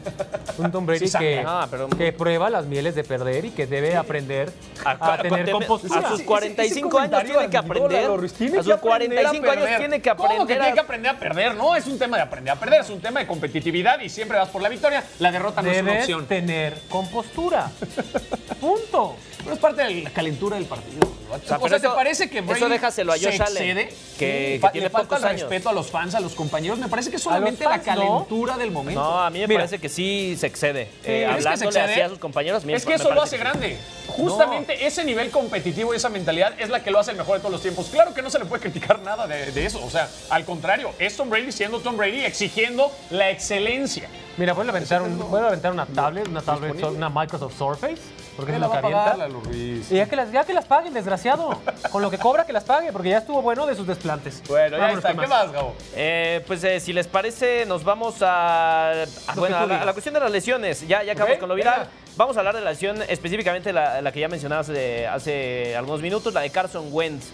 Un 0.60 0.72
Tom 0.72 0.86
Brady 0.86 1.08
Sí, 1.10 1.18
que, 1.18 1.44
Ah, 1.46 1.68
pero- 1.70 1.90
que 1.90 2.14
prueba 2.14 2.50
las 2.50 2.66
mieles 2.66 2.94
de 2.96 3.04
perder 3.04 3.46
y 3.46 3.50
que 3.52 3.66
debe 3.66 3.96
aprender 3.96 4.52
a, 4.86 5.14
A- 5.14 5.18
tener 5.22 5.50
a- 5.50 5.52
compostura. 5.52 6.00
a 6.00 6.10
sus 6.10 6.20
Ese- 6.20 6.26
45 6.26 6.88
ese 6.90 6.98
años 7.16 7.24
tiene 7.24 7.50
que 7.50 7.58
aprender. 7.58 8.06
A 8.06 8.18
sus 8.18 8.32
aprender 8.32 8.72
a 8.74 8.80
45 8.80 9.52
años 9.52 9.78
tiene 9.78 10.02
que 10.02 10.10
¿Cómo 10.16 10.28
que 10.30 10.34
aprender 10.36 10.60
tiene 10.60 10.74
que 10.74 10.80
aprender 10.80 11.12
a 11.12 11.20
perder? 11.20 11.56
No, 11.56 11.76
es 11.76 11.88
un 11.88 11.98
tema 11.98 12.18
de 12.18 12.24
aprender 12.24 12.54
a 12.54 12.60
perder, 12.60 12.82
es 12.82 12.90
un 12.90 13.02
tema 13.02 13.20
de 13.20 13.28
competitividad 13.28 14.00
y 14.02 14.10
siempre 14.10 14.38
vas 14.38 14.50
por 14.50 14.62
la 14.62 14.70
victoria. 14.70 15.04
La 15.20 15.32
derrota 15.32 15.62
no 15.64 15.72
es 15.72 15.82
una 15.82 15.94
opción. 15.94 16.26
tener 16.28 16.80
compostura. 16.90 17.72
Punto. 18.60 19.16
Pero 19.42 19.54
es 19.54 19.60
parte 19.60 19.82
de 19.84 20.02
la 20.04 20.10
calentura 20.10 20.58
del 20.58 20.66
partido. 20.66 21.08
O 21.30 21.38
sea, 21.40 21.40
sea, 21.48 21.58
pero 21.60 21.80
¿te 21.80 21.88
eso- 21.88 21.96
parece 21.96 22.30
que 22.30 22.40
eso 22.40 22.48
Brady 22.48 22.70
déjaselo 22.70 23.14
a 23.14 23.18
se 23.18 23.26
Josh 23.26 23.42
Allen, 23.42 23.78
que- 23.78 24.56
Sí, 24.56 24.62
que 24.62 24.70
tiene 24.74 24.88
le 24.88 24.90
falta 24.90 25.08
pocos 25.16 25.24
el 25.24 25.30
años. 25.30 25.42
respeto 25.44 25.70
a 25.70 25.74
los 25.74 25.90
fans, 25.90 26.14
a 26.16 26.20
los 26.20 26.34
compañeros. 26.34 26.78
Me 26.78 26.90
parece 26.90 27.10
que 27.10 27.16
es 27.16 27.26
A 27.26 27.29
los 27.29 27.29
solamente 27.30 27.64
la 27.64 27.70
fans, 27.72 27.86
no. 27.86 27.94
calentura 27.96 28.58
del 28.58 28.72
momento. 28.72 29.02
No, 29.02 29.20
a 29.22 29.30
mí 29.30 29.40
me 29.40 29.48
Mira. 29.48 29.60
parece 29.60 29.80
que 29.80 29.90
sí 29.90 30.36
se 30.40 30.48
excede. 30.48 30.82
Eh, 30.84 30.88
¿Crees 31.04 31.26
que 31.36 31.42
se 31.42 31.48
hablándole 31.50 31.68
excede? 31.80 31.92
así 31.94 32.02
a 32.02 32.10
sus 32.10 32.20
compañeros. 32.20 32.66
me- 32.66 32.74
Es 32.74 32.86
que 32.86 32.94
eso 32.94 33.12
lo 33.14 33.22
hace 33.22 33.38
que 33.38 33.44
grande. 33.44 33.78
Justamente 34.08 34.86
ese 34.86 35.04
nivel 35.04 35.30
competitivo 35.30 35.94
y 35.94 35.98
esa 35.98 36.10
mentalidad 36.10 36.54
es 36.60 36.70
la 36.70 36.84
que 36.84 36.92
lo 36.92 37.00
hace 37.00 37.12
el 37.12 37.18
mejor 37.18 37.36
de 37.36 37.40
todos 37.40 37.52
los 37.54 37.62
tiempos. 37.62 37.88
Claro 37.88 38.14
que 38.14 38.22
no 38.22 38.30
se 38.30 38.40
le 38.40 38.46
puede 38.46 38.62
criticar 38.62 39.00
nada 39.02 39.28
de, 39.28 39.52
de 39.52 39.66
eso. 39.66 39.84
O 39.86 39.90
sea, 39.90 40.10
al 40.30 40.46
contrario, 40.46 40.92
es 41.00 41.16
Tom 41.16 41.30
Brady 41.30 41.52
siendo 41.52 41.80
Tom 41.80 41.96
Brady 41.98 42.26
exigiendo 42.26 42.92
la 43.12 43.30
excelencia. 43.30 44.10
Mira, 44.38 44.56
¿puedo 44.56 44.70
aventar, 44.70 45.02
un, 45.02 45.18
¿puedo 45.20 45.48
aventar 45.48 45.72
una 45.72 45.86
tablet, 45.86 46.28
una 46.28 46.42
tablet, 46.42 46.82
una 46.84 47.10
Microsoft 47.10 47.58
Surface? 47.58 47.98
Porque 48.40 48.54
se 48.54 48.60
lo 48.60 48.72
calienta. 48.72 49.18
Y 49.52 49.82
ya 49.96 50.06
que, 50.08 50.16
las, 50.16 50.32
ya 50.32 50.44
que 50.44 50.54
las 50.54 50.66
paguen, 50.66 50.94
desgraciado. 50.94 51.60
Con 51.92 52.02
lo 52.02 52.10
que 52.10 52.18
cobra, 52.18 52.46
que 52.46 52.54
las 52.54 52.64
pague, 52.64 52.92
porque 52.92 53.10
ya 53.10 53.20
estuvo 53.20 53.42
bueno 53.42 53.66
de 53.66 53.76
sus 53.76 53.86
desplantes. 53.88 54.42
Bueno, 54.48 54.78
ya 54.78 54.84
Vámonos 54.84 55.06
está. 55.06 55.22
¿Qué 55.22 55.28
más, 55.28 55.52
Gabo? 55.52 55.76
Eh, 55.96 56.44
pues 56.48 56.64
eh, 56.64 56.80
si 56.80 56.94
les 56.94 57.08
parece, 57.08 57.66
nos 57.66 57.84
vamos 57.84 58.22
a, 58.22 58.92
a- 58.92 59.06
bueno, 59.36 59.58
a, 59.58 59.66
la, 59.66 59.82
a 59.82 59.86
la 59.86 59.94
cuestión 59.94 60.14
de 60.14 60.20
las 60.22 60.32
lesiones. 60.32 60.88
Ya, 60.88 61.04
ya 61.04 61.14
acabamos 61.14 61.38
con 61.40 61.50
lo 61.50 61.56
viral. 61.56 61.80
venga. 61.80 61.90
Vamos 62.18 62.36
a 62.36 62.40
hablar 62.42 62.56
de 62.56 62.62
la 62.62 62.72
lesión 62.72 63.02
específicamente 63.08 63.72
la, 63.72 64.02
la 64.02 64.12
que 64.12 64.20
ya 64.20 64.28
mencionabas 64.28 64.70
hace, 64.70 65.08
hace 65.08 65.76
algunos 65.76 66.02
minutos, 66.02 66.34
la 66.34 66.42
de 66.42 66.50
Carson 66.50 66.88
Wentz. 66.92 67.28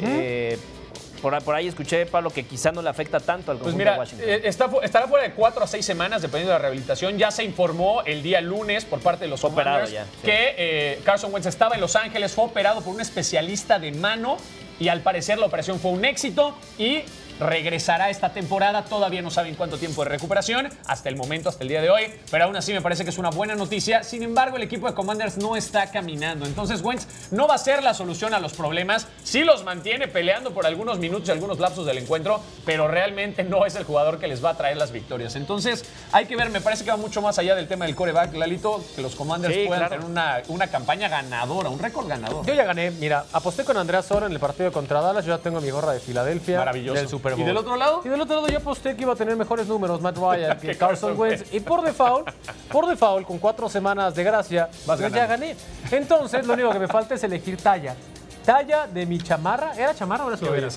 Eh, 0.00 0.58
por, 1.16 1.42
por 1.42 1.54
ahí 1.54 1.66
escuché, 1.68 2.06
Pablo, 2.06 2.30
que 2.30 2.44
quizá 2.44 2.72
no 2.72 2.82
le 2.82 2.88
afecta 2.88 3.18
tanto 3.20 3.50
al 3.50 3.58
Pues 3.58 3.72
conjunto 3.72 3.78
mira, 3.78 3.92
de 3.94 3.98
Washington. 3.98 4.28
eh, 4.28 4.40
está, 4.44 4.70
estará 4.82 5.08
fuera 5.08 5.24
de 5.26 5.32
cuatro 5.34 5.64
a 5.64 5.66
seis 5.66 5.84
semanas, 5.84 6.22
dependiendo 6.22 6.52
de 6.52 6.58
la 6.58 6.62
rehabilitación. 6.62 7.18
Ya 7.18 7.30
se 7.30 7.44
informó 7.44 8.02
el 8.04 8.22
día 8.22 8.40
lunes 8.40 8.84
por 8.84 9.00
parte 9.00 9.24
de 9.24 9.30
los 9.30 9.42
Operado 9.44 9.84
Commanders 9.84 9.92
ya, 9.92 10.04
sí. 10.04 10.26
que 10.26 10.54
eh, 10.56 11.00
Carson 11.04 11.32
Wentz 11.32 11.46
estaba 11.46 11.74
en 11.74 11.80
Los 11.80 11.96
Ángeles, 11.96 12.32
fue 12.32 12.44
operado 12.44 12.80
por 12.82 12.94
un 12.94 13.00
especialista 13.00 13.78
de 13.78 13.92
mano 13.92 14.36
y 14.78 14.88
al 14.88 15.00
parecer 15.00 15.38
la 15.38 15.46
operación 15.46 15.80
fue 15.80 15.90
un 15.92 16.04
éxito 16.04 16.54
y 16.78 17.02
regresará 17.40 18.10
esta 18.10 18.32
temporada. 18.32 18.84
Todavía 18.84 19.22
no 19.22 19.30
saben 19.30 19.54
cuánto 19.54 19.78
tiempo 19.78 20.04
de 20.04 20.10
recuperación 20.10 20.68
hasta 20.86 21.08
el 21.08 21.16
momento, 21.16 21.48
hasta 21.48 21.62
el 21.62 21.68
día 21.68 21.80
de 21.82 21.90
hoy, 21.90 22.12
pero 22.30 22.44
aún 22.44 22.56
así 22.56 22.72
me 22.72 22.80
parece 22.80 23.04
que 23.04 23.10
es 23.10 23.18
una 23.18 23.30
buena 23.30 23.54
noticia. 23.54 24.02
Sin 24.02 24.22
embargo, 24.22 24.56
el 24.56 24.62
equipo 24.62 24.86
de 24.86 24.94
Commanders 24.94 25.36
no 25.38 25.56
está 25.56 25.90
caminando. 25.90 26.46
Entonces, 26.46 26.82
Wentz 26.82 27.06
no 27.30 27.46
va 27.46 27.54
a 27.54 27.58
ser 27.58 27.82
la 27.82 27.94
solución 27.94 28.34
a 28.34 28.38
los 28.40 28.54
problemas. 28.54 29.06
Sí 29.22 29.44
los 29.44 29.64
mantiene 29.64 30.08
peleando 30.08 30.52
por 30.52 30.66
algunos 30.66 30.98
minutos 30.98 31.28
y 31.28 31.32
algunos 31.32 31.58
lapsos 31.58 31.86
del 31.86 31.98
encuentro, 31.98 32.40
pero 32.64 32.88
realmente 32.88 33.44
no 33.44 33.66
es 33.66 33.74
el 33.76 33.84
jugador 33.84 34.18
que 34.18 34.28
les 34.28 34.44
va 34.44 34.50
a 34.50 34.56
traer 34.56 34.76
las 34.76 34.92
victorias. 34.92 35.36
Entonces, 35.36 35.84
hay 36.12 36.26
que 36.26 36.36
ver, 36.36 36.50
me 36.50 36.60
parece 36.60 36.84
que 36.84 36.90
va 36.90 36.96
mucho 36.96 37.22
más 37.22 37.38
allá 37.38 37.54
del 37.54 37.68
tema 37.68 37.86
del 37.86 37.94
coreback, 37.94 38.34
Lalito, 38.34 38.84
que 38.94 39.02
los 39.02 39.14
Commanders 39.14 39.54
Sí, 39.54 39.64
puedan 39.66 39.86
claro. 39.88 39.94
tener 40.02 40.10
una, 40.10 40.42
una 40.48 40.66
campaña 40.68 41.08
ganadora, 41.08 41.68
un 41.68 41.78
récord 41.78 42.06
ganador. 42.08 42.44
Yo 42.46 42.54
ya 42.54 42.64
gané. 42.64 42.90
Mira, 42.92 43.24
aposté 43.32 43.64
con 43.64 43.76
Andreas 43.76 44.06
Soro 44.06 44.26
en 44.26 44.32
el 44.32 44.40
partido 44.40 44.72
contra 44.72 45.00
Dallas. 45.00 45.24
Yo 45.24 45.36
ya 45.36 45.42
tengo 45.42 45.60
mi 45.60 45.70
gorra 45.70 45.92
de 45.92 46.00
Filadelfia. 46.00 46.58
Maravilloso. 46.58 46.98
Del 46.98 47.08
Super 47.08 47.25
¿Y 47.34 47.36
Bowl. 47.36 47.46
del 47.46 47.56
otro 47.56 47.76
lado? 47.76 48.02
Y 48.04 48.08
del 48.08 48.20
otro 48.20 48.36
lado 48.36 48.48
yo 48.48 48.58
aposté 48.58 48.94
que 48.94 49.02
iba 49.02 49.12
a 49.12 49.16
tener 49.16 49.36
mejores 49.36 49.66
números 49.66 50.00
Matt 50.00 50.16
Ryan 50.16 50.58
que 50.60 50.76
Carson 50.76 51.18
Wentz. 51.18 51.52
Y 51.52 51.60
por 51.60 51.82
default, 51.82 52.30
por 52.70 52.86
default, 52.86 53.26
con 53.26 53.38
cuatro 53.38 53.68
semanas 53.68 54.14
de 54.14 54.24
gracia, 54.24 54.68
Vas 54.86 55.00
yo 55.00 55.08
ya 55.08 55.26
gané. 55.26 55.56
Entonces, 55.90 56.46
lo 56.46 56.54
único 56.54 56.70
que 56.70 56.78
me 56.78 56.88
falta 56.88 57.14
es 57.14 57.24
elegir 57.24 57.56
talla. 57.56 57.94
Talla 58.44 58.86
de 58.86 59.06
mi 59.06 59.18
chamarra. 59.18 59.72
¿Era 59.76 59.94
chamarra 59.94 60.24
o 60.24 60.28
era 60.28 60.36
sudadera? 60.36 60.68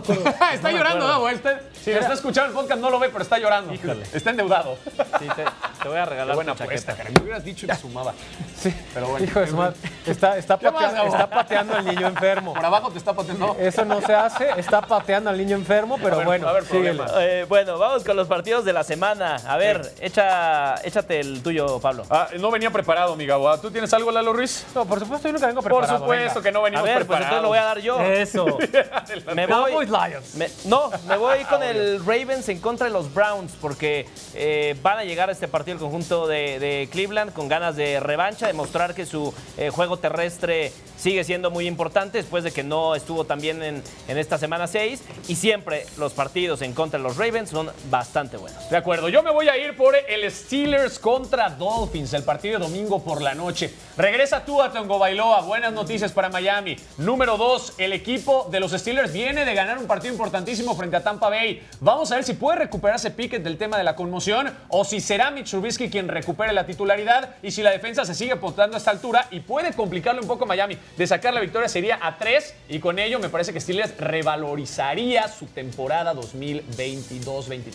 Belleza. 0.00 0.14
No 0.14 0.20
me 0.20 0.28
acuerdo. 0.30 0.46
está 0.54 0.70
No 0.70 0.76
llorando, 0.78 1.04
acuerdo. 1.06 1.08
Gabo. 1.08 1.28
Está, 1.28 1.60
si 1.82 1.90
está 1.90 2.12
escuchando 2.12 2.48
el 2.50 2.54
podcast, 2.54 2.80
no 2.80 2.90
lo 2.90 2.98
ve, 2.98 3.08
pero 3.08 3.22
está 3.22 3.38
llorando. 3.38 3.72
Está 4.12 4.30
endeudado. 4.30 4.76
Sí, 5.18 5.26
te, 5.36 5.44
te 5.82 5.88
voy 5.88 5.98
a 5.98 6.04
regalar 6.04 6.34
buena 6.34 6.54
tu 6.54 6.62
apuesta, 6.64 6.96
chaqueta. 6.96 7.10
Me 7.18 7.22
hubieras 7.22 7.44
dicho 7.44 7.66
y 7.66 7.68
me 7.68 7.76
sumaba. 7.76 8.12
Sí. 8.56 8.74
Pero 8.94 9.08
bueno. 9.08 9.24
Hijo 9.26 9.40
de 9.40 9.46
su 9.48 9.56
madre. 9.56 9.76
Está, 10.06 10.36
está, 10.36 10.58
¿Qué 10.58 10.70
más, 10.70 10.84
patea- 10.84 10.92
Gabo? 10.94 11.08
está 11.08 11.30
pateando 11.30 11.76
al 11.76 11.84
niño 11.84 12.06
enfermo. 12.06 12.54
Por 12.54 12.64
abajo 12.64 12.90
te 12.90 12.98
está 12.98 13.12
pateando. 13.12 13.56
Eso 13.58 13.84
no 13.84 14.00
se 14.00 14.14
hace. 14.14 14.48
Está 14.56 14.80
pateando 14.82 15.30
al 15.30 15.36
niño 15.38 15.56
enfermo, 15.56 15.98
pero 16.00 16.14
A 16.14 16.18
ver, 16.18 16.26
bueno, 16.26 16.48
a 16.48 16.52
ver, 16.52 16.64
síguele. 16.64 17.02
Eh, 17.18 17.46
bueno, 17.48 17.78
vamos 17.78 18.04
con 18.04 18.16
los 18.16 18.28
partidos 18.28 18.64
de 18.64 18.72
la 18.72 18.84
semana. 18.84 19.36
A 19.46 19.56
ver, 19.56 19.92
echa, 20.00 20.76
échate 20.84 21.20
el 21.20 21.42
tuyo, 21.42 21.80
Pablo. 21.80 22.04
Ah, 22.10 22.28
no 22.38 22.50
venía 22.50 22.70
preparado, 22.70 23.16
mi 23.16 23.26
Gabo. 23.26 23.58
¿Tú 23.58 23.70
tienes 23.70 23.92
algo, 23.92 24.10
Lalo 24.12 24.32
Ruiz? 24.32 24.64
No, 24.74 24.84
por 24.84 25.00
supuesto, 25.00 25.26
yo 25.28 25.32
nunca 25.32 25.46
vengo 25.46 25.62
Por 25.62 25.72
preparado. 25.72 25.98
supuesto 25.98 26.34
venga. 26.40 26.42
que 26.42 26.52
no 26.52 26.60
A 26.60 26.62
venimos 26.62 26.84
ver, 26.84 27.06
pues 27.06 27.18
entonces 27.20 27.42
lo 27.42 27.48
voy 27.48 27.58
a 27.58 27.64
dar 27.64 27.78
yo. 27.80 28.00
Eso. 28.00 28.46
Me 29.34 29.46
voy, 29.46 29.81
Lions. 29.88 30.34
Me- 30.34 30.50
no, 30.64 30.90
me 31.06 31.16
voy 31.16 31.38
con 31.50 31.62
el 31.62 31.98
Ravens 32.04 32.48
en 32.48 32.58
contra 32.60 32.86
de 32.86 32.92
los 32.92 33.12
Browns 33.12 33.52
porque 33.60 34.06
eh, 34.34 34.76
van 34.82 34.98
a 34.98 35.04
llegar 35.04 35.28
a 35.28 35.32
este 35.32 35.48
partido 35.48 35.74
el 35.76 35.80
conjunto 35.80 36.26
de, 36.26 36.58
de 36.58 36.88
Cleveland 36.90 37.32
con 37.32 37.48
ganas 37.48 37.76
de 37.76 38.00
revancha, 38.00 38.46
demostrar 38.46 38.94
que 38.94 39.06
su 39.06 39.32
eh, 39.56 39.70
juego 39.70 39.98
terrestre 39.98 40.72
sigue 40.96 41.24
siendo 41.24 41.50
muy 41.50 41.66
importante 41.66 42.18
después 42.18 42.44
de 42.44 42.52
que 42.52 42.62
no 42.62 42.94
estuvo 42.94 43.24
tan 43.24 43.40
bien 43.40 43.62
en, 43.62 43.82
en 44.06 44.18
esta 44.18 44.38
semana 44.38 44.66
6 44.68 45.02
y 45.26 45.34
siempre 45.34 45.84
los 45.98 46.12
partidos 46.12 46.62
en 46.62 46.72
contra 46.74 46.98
de 46.98 47.02
los 47.02 47.16
Ravens 47.16 47.50
son 47.50 47.70
bastante 47.90 48.36
buenos. 48.36 48.70
De 48.70 48.76
acuerdo, 48.76 49.08
yo 49.08 49.22
me 49.22 49.32
voy 49.32 49.48
a 49.48 49.56
ir 49.56 49.76
por 49.76 49.96
el 49.96 50.30
Steelers 50.30 50.98
contra 51.00 51.50
Dolphins, 51.50 52.12
el 52.12 52.22
partido 52.22 52.58
de 52.60 52.64
domingo 52.66 53.02
por 53.02 53.20
la 53.20 53.34
noche. 53.34 53.72
Regresa 53.96 54.44
tú 54.44 54.62
a 54.62 54.72
Tongo 54.72 54.98
Bailoa, 54.98 55.40
buenas 55.40 55.72
noticias 55.72 56.12
para 56.12 56.28
Miami. 56.28 56.76
Número 56.98 57.36
dos, 57.36 57.72
el 57.78 57.92
equipo 57.92 58.48
de 58.50 58.60
los 58.60 58.70
Steelers 58.72 59.12
viene 59.12 59.44
de 59.44 59.54
ganar 59.54 59.61
un 59.70 59.86
partido 59.86 60.12
importantísimo 60.12 60.74
frente 60.74 60.96
a 60.96 61.02
Tampa 61.02 61.28
Bay. 61.28 61.62
Vamos 61.80 62.10
a 62.10 62.16
ver 62.16 62.24
si 62.24 62.34
puede 62.34 62.58
recuperarse 62.58 63.10
Pickett 63.10 63.42
del 63.42 63.56
tema 63.56 63.78
de 63.78 63.84
la 63.84 63.94
conmoción 63.94 64.52
o 64.68 64.84
si 64.84 65.00
será 65.00 65.30
Mitch 65.30 65.50
Trubisky 65.50 65.88
quien 65.88 66.08
recupere 66.08 66.52
la 66.52 66.66
titularidad 66.66 67.36
y 67.42 67.50
si 67.52 67.62
la 67.62 67.70
defensa 67.70 68.04
se 68.04 68.14
sigue 68.14 68.32
apuntando 68.32 68.76
a 68.76 68.78
esta 68.78 68.90
altura 68.90 69.26
y 69.30 69.40
puede 69.40 69.72
complicarle 69.72 70.20
un 70.20 70.26
poco 70.26 70.44
a 70.44 70.48
Miami. 70.48 70.76
De 70.96 71.06
sacar 71.06 71.32
la 71.32 71.40
victoria 71.40 71.68
sería 71.68 71.98
a 72.02 72.18
tres 72.18 72.54
y 72.68 72.78
con 72.80 72.98
ello 72.98 73.18
me 73.18 73.28
parece 73.28 73.52
que 73.52 73.60
Steelers 73.60 73.96
revalorizaría 73.98 75.28
su 75.28 75.46
temporada 75.46 76.12
2022-23. 76.14 77.72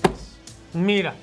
Mira, 0.73 1.13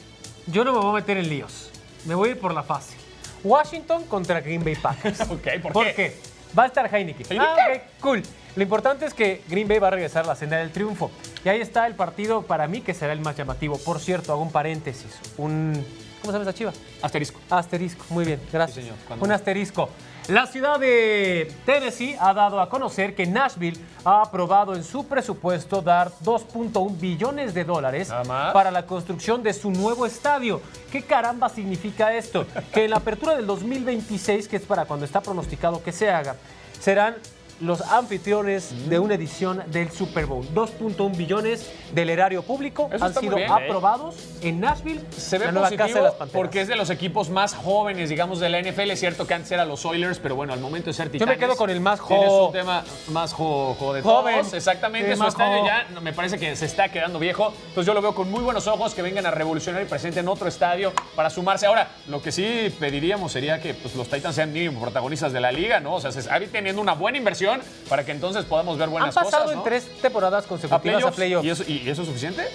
yo 0.47 0.65
no 0.65 0.73
me 0.73 0.79
voy 0.79 0.91
a 0.91 0.95
meter 0.95 1.17
en 1.19 1.29
líos. 1.29 1.71
Me 2.07 2.15
voy 2.15 2.31
a 2.31 2.33
ir 2.33 2.41
por 2.41 2.53
la 2.55 2.63
fácil. 2.63 2.97
Washington 3.43 4.05
contra 4.05 4.41
Green 4.41 4.65
Bay 4.65 4.77
Packers. 4.77 5.21
Ok, 5.31 5.49
¿por 5.63 5.73
¿Por 5.73 5.87
qué? 5.87 5.95
qué? 5.95 6.17
Va 6.59 6.65
a 6.65 6.67
estar 6.67 6.87
Heineken. 6.95 7.27
¿Heineken? 7.29 7.41
Ah, 7.41 7.69
ok, 7.75 7.81
cool. 8.01 8.23
Lo 8.57 8.63
importante 8.63 9.05
es 9.07 9.15
que 9.15 9.43
Green 9.49 9.67
Bay 9.67 9.79
va 9.79 9.89
a 9.89 9.91
regresar 9.91 10.25
a 10.25 10.29
la 10.29 10.37
senda 10.37 10.59
del 10.59 10.71
triunfo. 10.71 11.11
Y 11.45 11.49
ahí 11.49 11.61
está 11.61 11.87
el 11.87 11.95
partido 11.95 12.43
para 12.43 12.69
mí 12.69 12.81
que 12.81 12.95
será 12.95 13.13
el 13.13 13.21
más 13.21 13.37
llamativo. 13.37 13.79
Por 13.79 13.99
cierto, 14.01 14.33
hago 14.33 14.43
un 14.43 14.53
paréntesis. 14.53 15.19
Un. 15.37 15.73
¿Cómo 16.21 16.33
se 16.33 16.39
llama 16.39 16.51
esa 16.51 16.57
chiva? 16.57 16.73
Asterisco. 17.03 17.39
Asterisco, 17.51 18.05
muy 18.09 18.25
bien, 18.25 18.41
gracias. 18.51 18.77
Sí, 18.77 18.83
señor. 18.83 18.97
Cuando- 19.07 19.27
Un 19.27 19.33
asterisco. 19.33 19.91
La 20.29 20.47
ciudad 20.47 20.81
de 20.81 21.53
Tennessee 21.67 22.17
ha 22.19 22.33
dado 22.33 22.59
a 22.63 22.71
conocer 22.71 23.15
que 23.15 23.27
Nashville 23.27 23.79
ha 24.07 24.23
aprobado 24.23 24.75
en 24.75 24.83
su 24.83 25.07
presupuesto 25.07 25.83
dar 25.83 26.11
2.1 26.23 26.99
billones 26.99 27.53
de 27.53 27.65
dólares 27.65 28.09
para 28.55 28.71
la 28.71 28.87
construcción 28.87 29.43
de 29.43 29.53
su 29.53 29.71
nuevo 29.71 30.07
estadio. 30.07 30.63
¿Qué 30.91 31.03
caramba 31.03 31.51
significa 31.51 32.15
esto? 32.15 32.47
Que 32.73 32.85
en 32.85 32.91
la 32.93 32.97
apertura 32.97 33.37
del 33.37 33.47
2026, 33.47 34.49
que 34.49 34.57
es 34.57 34.63
para 34.63 34.87
cuando 34.87 35.05
está 35.05 35.21
pronosticado 35.21 35.83
que 35.83 35.93
se 35.93 36.09
haga, 36.11 36.37
serán 36.81 37.17
los 37.61 37.81
anfitriones 37.83 38.73
Mm. 38.73 38.89
de 38.89 38.99
una 38.99 39.15
edición 39.15 39.63
del 39.69 39.91
Super 39.91 40.27
Bowl. 40.27 40.47
2.1 40.55 41.17
billones 41.17 41.71
del 41.93 42.11
erario 42.11 42.43
público 42.43 42.89
Eso 42.93 43.05
han 43.05 43.15
sido 43.15 43.37
bien, 43.37 43.49
¿eh? 43.51 43.53
aprobados 43.53 44.17
en 44.43 44.61
Nashville, 44.61 45.01
Se 45.17 45.39
ve 45.39 45.47
la 45.47 45.53
nueva 45.53 45.69
positivo 45.69 45.87
casa 45.87 45.99
de 45.99 46.05
las 46.05 46.15
Panteras. 46.15 46.33
porque 46.41 46.61
es 46.61 46.69
de 46.69 46.77
los 46.77 46.91
equipos 46.91 47.31
más 47.31 47.55
jóvenes, 47.55 48.09
digamos, 48.09 48.41
de 48.41 48.49
la 48.49 48.59
NFL. 48.59 48.91
Es 48.91 49.01
cierto 49.01 49.27
que 49.27 49.35
antes 49.35 49.51
eran 49.53 49.69
los 49.69 49.85
Oilers, 49.85 50.19
pero 50.19 50.35
bueno, 50.37 50.53
al 50.53 50.61
momento 50.61 50.87
de 50.91 50.95
ser 50.95 51.11
Yo 51.13 51.27
me 51.27 51.37
quedo 51.39 51.57
con 51.57 51.71
el 51.71 51.81
más 51.81 52.01
tienes 52.07 52.29
jo- 52.29 52.47
un 52.47 52.53
tema 52.53 52.85
más 53.09 53.33
jo, 53.33 53.77
jo 53.79 53.93
de 53.95 54.03
Joven. 54.03 54.41
todos. 54.41 54.55
Exactamente, 54.55 55.09
Sí, 55.11 55.17
su 55.17 55.23
más 55.23 55.35
estadio 55.35 55.65
ya 55.65 55.87
me 56.01 56.13
parece 56.13 56.39
que 56.39 56.57
se 56.57 56.67
está 56.67 56.89
quedando 56.89 57.19
viejo. 57.19 57.53
Entonces 57.69 57.87
yo 57.87 57.95
lo 57.95 58.03
veo 58.03 58.15
con 58.15 58.31
muy 58.31 58.41
buenos 58.43 58.67
ojos 58.67 58.95
que 58.95 59.03
vengan 59.03 59.27
a 59.27 59.31
revolucionar 59.31 59.83
y 59.83 59.85
presenten 59.87 60.29
otro 60.29 60.49
estadio 60.49 60.93
para 61.15 61.31
sumarse. 61.31 61.67
Ahora, 61.67 61.89
lo 62.09 62.21
que 62.23 62.33
sí 62.33 62.75
pediríamos 62.81 63.33
sería 63.33 63.61
que 63.61 63.75
pues, 63.75 63.95
los 63.95 64.09
Titans 64.09 64.35
sean 64.35 64.53
mínimo 64.53 64.81
protagonistas 64.81 65.33
de 65.33 65.41
la 65.41 65.53
liga, 65.53 65.81
¿no? 65.81 65.95
O 65.95 66.01
sea, 66.01 66.11
se 66.13 66.21
está 66.21 66.39
teniendo 66.51 66.81
una 66.83 66.95
buena 66.95 67.19
inversión 67.19 67.44
para 67.89 68.05
que 68.05 68.13
entonces 68.13 68.45
podamos 68.45 68.77
ver 68.79 68.87
Han 68.87 68.91
buenas 68.93 69.15
pasado 69.15 69.45
cosas, 69.45 69.51
en 69.53 69.59
¿no? 69.59 69.63
tres 69.65 69.87
temporadas 70.01 70.47
consecutivas 70.47 71.05
a 71.05 71.11
playoffs. 71.11 71.45
¿Y, 71.47 71.51
eso, 71.51 71.65
¿Y 71.67 71.89
eso 71.89 72.03
es 72.03 72.09
suficiente? 72.09 72.47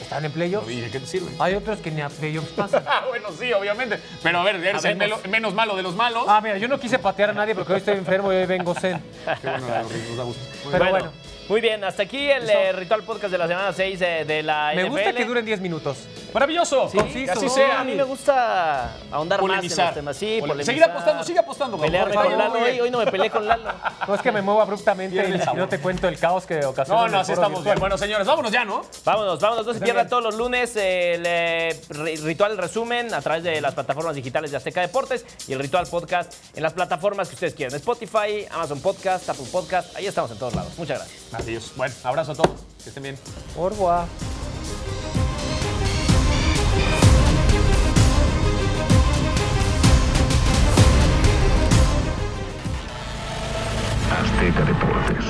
Están 0.00 0.24
en 0.24 0.32
playoffs. 0.32 0.70
¿Y 0.70 0.80
de 0.80 0.90
qué 0.90 0.98
te 1.00 1.06
sirve? 1.06 1.30
Hay 1.38 1.54
otros 1.54 1.78
que 1.80 1.90
ni 1.90 2.00
a 2.00 2.08
playoffs 2.08 2.50
pasan. 2.50 2.82
Ah, 2.88 3.04
bueno, 3.08 3.28
sí, 3.38 3.52
obviamente. 3.52 3.98
Pero 4.22 4.40
a 4.40 4.44
ver, 4.44 4.56
eres 4.56 4.84
el 4.84 4.96
melo- 4.96 5.20
menos 5.28 5.54
malo 5.54 5.76
de 5.76 5.82
los 5.82 5.94
malos. 5.94 6.24
Ah, 6.26 6.40
mira, 6.42 6.58
yo 6.58 6.66
no 6.68 6.78
quise 6.80 6.98
patear 6.98 7.30
a 7.30 7.32
nadie 7.32 7.54
porque 7.54 7.72
hoy 7.74 7.78
estoy 7.78 7.94
enfermo 7.96 8.32
y 8.32 8.36
hoy 8.36 8.46
vengo 8.46 8.74
zen. 8.74 9.00
Qué 9.40 9.48
bueno, 9.48 9.66
nos 9.68 10.16
da 10.16 10.24
gusto. 10.24 10.42
Pero 10.64 10.78
Bueno. 10.78 10.90
bueno, 10.90 11.12
Muy 11.48 11.60
bien, 11.60 11.82
hasta 11.84 12.04
aquí 12.04 12.30
el 12.30 12.48
eh, 12.48 12.72
ritual 12.72 13.02
podcast 13.02 13.30
de 13.32 13.36
la 13.38 13.46
semana 13.48 13.72
6 13.72 13.98
de, 13.98 14.24
de 14.24 14.42
la 14.42 14.72
Me 14.74 14.82
NFL. 14.84 14.90
gusta 14.92 15.12
que 15.12 15.24
duren 15.24 15.44
10 15.44 15.60
minutos. 15.60 15.98
Maravilloso. 16.32 16.88
Sí, 16.88 16.96
que 17.26 17.30
así 17.30 17.44
no, 17.44 17.50
sea. 17.50 17.80
A 17.80 17.84
mí 17.84 17.94
me 17.94 18.04
gusta 18.04 18.94
ahondar 19.10 19.38
más 19.42 19.50
en 19.50 19.56
Polemizar. 19.56 19.86
los 19.86 19.94
temas. 19.96 20.16
Sí, 20.16 20.36
Pole- 20.40 20.52
polemizar. 20.52 20.66
Seguir 20.74 20.84
apostando, 20.84 21.24
sigue 21.24 21.38
apostando. 21.40 21.76
Gabo. 21.76 21.84
Pelearme 21.86 22.14
con. 22.14 22.38
Lalo. 22.38 22.54
Hoy, 22.64 22.80
hoy 22.80 22.90
no 22.90 22.98
me 22.98 23.06
peleé 23.10 23.28
con 23.28 23.46
Lalo. 23.46 23.70
No 24.08 24.14
es 24.16 24.22
que 24.22 24.32
me 24.32 24.40
muevo 24.42 24.60
abruptamente 24.62 25.14
Pierde 25.14 25.34
el 25.34 25.40
y 25.40 25.44
sabor. 25.44 25.58
no 25.60 25.68
te 25.68 25.78
cuento 25.78 26.08
el 26.08 26.18
caos 26.18 26.44
que 26.46 26.64
ocasiona. 26.64 27.02
No, 27.02 27.08
no, 27.08 27.18
así 27.20 27.32
estamos 27.32 27.62
bien. 27.62 27.78
Bueno, 27.78 27.96
señores, 27.98 28.26
vámonos 28.26 28.50
ya, 28.50 28.64
¿no? 28.64 28.82
Vámonos, 29.04 29.38
vámonos, 29.38 29.66
no 29.66 29.74
se 29.74 29.80
pierdan 29.80 30.08
todos 30.08 30.22
los 30.24 30.34
lunes 30.34 30.74
el 30.74 31.22
eh, 31.24 31.80
ri- 31.90 32.20
ritual 32.22 32.56
resumen 32.58 33.12
a 33.14 33.20
través 33.20 33.44
de 33.44 33.60
las 33.60 33.74
plataformas 33.74 34.14
digitales 34.16 34.50
de 34.50 34.56
Azteca 34.56 34.80
Deportes 34.80 35.24
y 35.46 35.52
el 35.52 35.60
ritual 35.60 35.86
podcast 35.86 36.32
en 36.56 36.62
las 36.64 36.72
plataformas 36.72 37.28
que 37.28 37.34
ustedes 37.34 37.54
quieran. 37.54 37.76
Spotify, 37.76 38.46
Amazon 38.50 38.80
Podcast, 38.80 39.28
Apple 39.28 39.46
Podcast, 39.52 39.94
ahí 39.96 40.06
estamos 40.06 40.30
en 40.32 40.38
todos 40.38 40.54
lados. 40.54 40.72
Muchas 40.78 40.98
gracias. 40.98 41.31
Adiós. 41.32 41.72
Bueno, 41.76 41.94
abrazo 42.04 42.32
a 42.32 42.34
todos. 42.34 42.60
Que 42.82 42.88
estén 42.88 43.02
bien. 43.02 43.18
Au 43.56 43.68
revoir. 43.68 44.06
Azteca 54.10 54.64
Deportes. 54.64 55.21